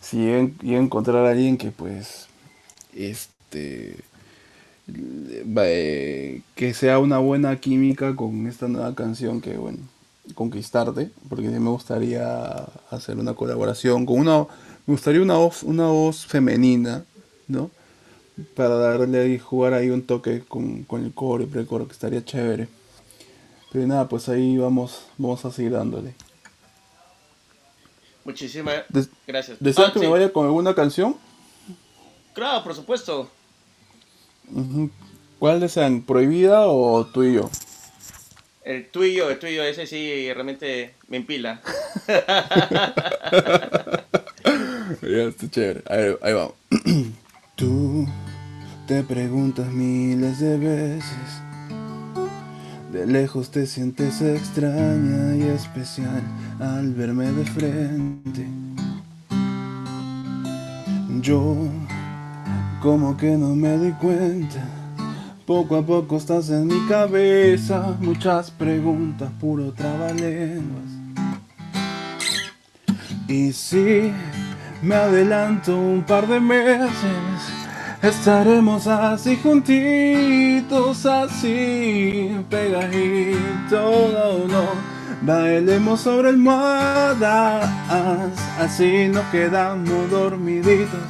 Si 0.00 0.18
llego 0.18 0.52
a 0.64 0.82
encontrar 0.82 1.26
a 1.26 1.30
alguien 1.30 1.56
que 1.58 1.70
pues 1.70 2.28
este 2.94 3.96
eh, 5.56 6.42
que 6.54 6.74
sea 6.74 6.98
una 6.98 7.18
buena 7.18 7.58
química 7.60 8.16
con 8.16 8.46
esta 8.46 8.68
nueva 8.68 8.94
canción 8.94 9.40
que 9.40 9.56
bueno 9.56 9.78
conquistarte 10.34 11.10
porque 11.28 11.48
sí 11.48 11.58
me 11.58 11.70
gustaría 11.70 12.66
hacer 12.90 13.18
una 13.18 13.34
colaboración 13.34 14.06
con 14.06 14.18
una 14.18 14.40
me 14.86 14.94
gustaría 14.94 15.22
una 15.22 15.36
voz 15.36 15.62
una 15.62 15.86
voz 15.86 16.26
femenina 16.26 17.04
no 17.48 17.70
para 18.54 18.76
darle 18.76 19.28
y 19.28 19.38
jugar 19.38 19.74
ahí 19.74 19.90
un 19.90 20.02
toque 20.02 20.42
con, 20.46 20.84
con 20.84 21.04
el 21.04 21.12
coro 21.12 21.44
y 21.44 21.46
precoro 21.46 21.86
que 21.86 21.92
estaría 21.92 22.24
chévere 22.24 22.68
pero 23.72 23.86
nada 23.86 24.08
pues 24.08 24.28
ahí 24.28 24.56
vamos 24.58 25.02
vamos 25.18 25.44
a 25.44 25.50
seguir 25.50 25.72
dándole 25.72 26.14
Muchísimas 28.24 28.82
Des- 28.90 29.08
gracias. 29.26 29.56
¿Deseas 29.60 29.88
Ah, 29.88 29.92
que 29.92 29.98
sí. 29.98 30.04
me 30.04 30.10
vaya 30.12 30.30
con 30.32 30.44
alguna 30.44 30.74
canción? 30.74 31.16
Claro, 32.34 32.62
por 32.62 32.74
supuesto. 32.74 33.28
¿Cuál 35.38 35.58
desean? 35.58 36.02
¿Prohibida 36.02 36.66
o 36.68 37.06
tú 37.06 37.22
y 37.24 37.34
yo? 37.34 37.48
El 38.62 38.88
tuyo, 38.90 39.30
el 39.30 39.38
tuyo, 39.38 39.62
ese 39.64 39.86
sí 39.86 40.30
realmente 40.32 40.94
me 41.08 41.16
empila. 41.16 41.60
Ya, 45.02 45.22
está 45.24 45.48
chévere. 45.50 45.82
A 45.88 45.96
ver, 45.96 46.18
ahí 46.22 46.32
vamos. 46.34 46.54
Tú 47.56 48.06
te 48.86 49.02
preguntas 49.02 49.66
miles 49.68 50.40
de 50.40 50.58
veces. 50.58 51.42
De 52.92 53.06
lejos 53.06 53.52
te 53.52 53.66
sientes 53.66 54.20
extraña 54.20 55.36
y 55.36 55.42
especial 55.42 56.22
al 56.58 56.92
verme 56.92 57.30
de 57.30 57.44
frente. 57.44 58.48
Yo, 61.20 61.68
como 62.82 63.16
que 63.16 63.36
no 63.36 63.54
me 63.54 63.78
di 63.78 63.92
cuenta. 63.92 64.64
Poco 65.46 65.76
a 65.76 65.86
poco 65.86 66.16
estás 66.16 66.50
en 66.50 66.66
mi 66.66 66.86
cabeza. 66.88 67.96
Muchas 68.00 68.50
preguntas, 68.50 69.30
puro 69.38 69.72
trabalenguas. 69.72 70.90
Y 73.28 73.52
si 73.52 74.10
me 74.82 74.96
adelanto 74.96 75.78
un 75.78 76.02
par 76.02 76.26
de 76.26 76.40
meses, 76.40 77.49
estaremos 78.02 78.86
así 78.86 79.38
juntitos, 79.42 81.06
así 81.06 82.36
pegaditos, 82.48 84.12
no, 84.12 84.46
no. 84.48 84.90
Bailemos 85.22 86.00
sobre 86.00 86.30
almohadas, 86.30 87.68
así 88.58 89.08
nos 89.08 89.24
quedamos 89.26 90.10
dormiditos. 90.10 91.00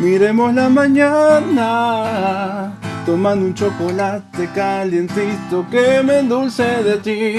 Miremos 0.00 0.54
la 0.54 0.70
mañana, 0.70 2.72
tomando 3.04 3.44
un 3.46 3.54
chocolate 3.54 4.48
calientito 4.54 5.66
que 5.70 6.02
me 6.02 6.20
endulce 6.20 6.82
de 6.82 6.96
ti 6.98 7.36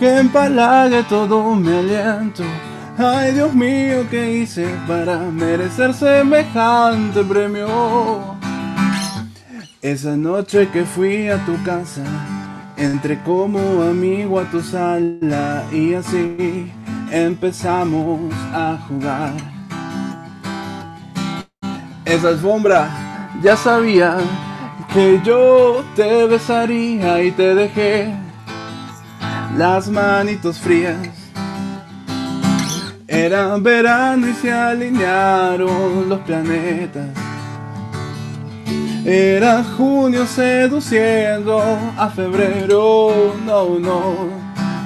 que 0.00 0.16
empalague 0.16 1.02
todo 1.02 1.54
mi 1.54 1.70
aliento. 1.70 2.42
Ay 2.98 3.32
Dios 3.32 3.54
mío, 3.54 4.06
¿qué 4.10 4.38
hice 4.38 4.68
para 4.86 5.18
merecer 5.18 5.94
semejante 5.94 7.22
premio? 7.24 7.68
Esa 9.80 10.16
noche 10.16 10.68
que 10.68 10.84
fui 10.84 11.28
a 11.28 11.38
tu 11.46 11.62
casa, 11.62 12.02
entré 12.76 13.18
como 13.22 13.82
amigo 13.82 14.38
a 14.38 14.44
tu 14.44 14.60
sala 14.60 15.64
y 15.72 15.94
así 15.94 16.70
empezamos 17.10 18.20
a 18.52 18.78
jugar. 18.86 19.32
Esa 22.04 22.28
alfombra 22.28 22.90
ya 23.42 23.56
sabía 23.56 24.18
que 24.92 25.20
yo 25.24 25.84
te 25.96 26.26
besaría 26.26 27.22
y 27.22 27.30
te 27.30 27.54
dejé 27.54 28.12
las 29.56 29.88
manitos 29.88 30.58
frías. 30.58 31.19
Era 33.22 33.58
verano 33.58 34.28
y 34.28 34.32
se 34.32 34.50
alinearon 34.50 36.08
los 36.08 36.20
planetas. 36.20 37.06
Era 39.04 39.62
junio 39.62 40.24
seduciendo 40.24 41.60
a 41.98 42.08
febrero, 42.08 43.34
no, 43.44 43.78
no. 43.78 44.00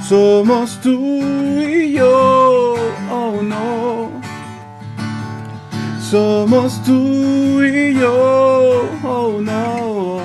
Somos 0.02 0.80
tú 0.82 1.22
y 1.60 1.92
yo, 1.92 2.74
oh 3.08 3.40
no. 3.40 4.10
Somos 6.00 6.82
tú 6.82 7.62
y 7.62 7.94
yo, 7.94 8.84
oh 9.04 9.38
no. 9.40 10.18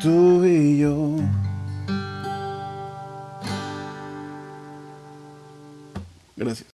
Tú 0.00 0.44
y 0.44 0.78
yo. 0.78 1.11
Gracias. 6.36 6.71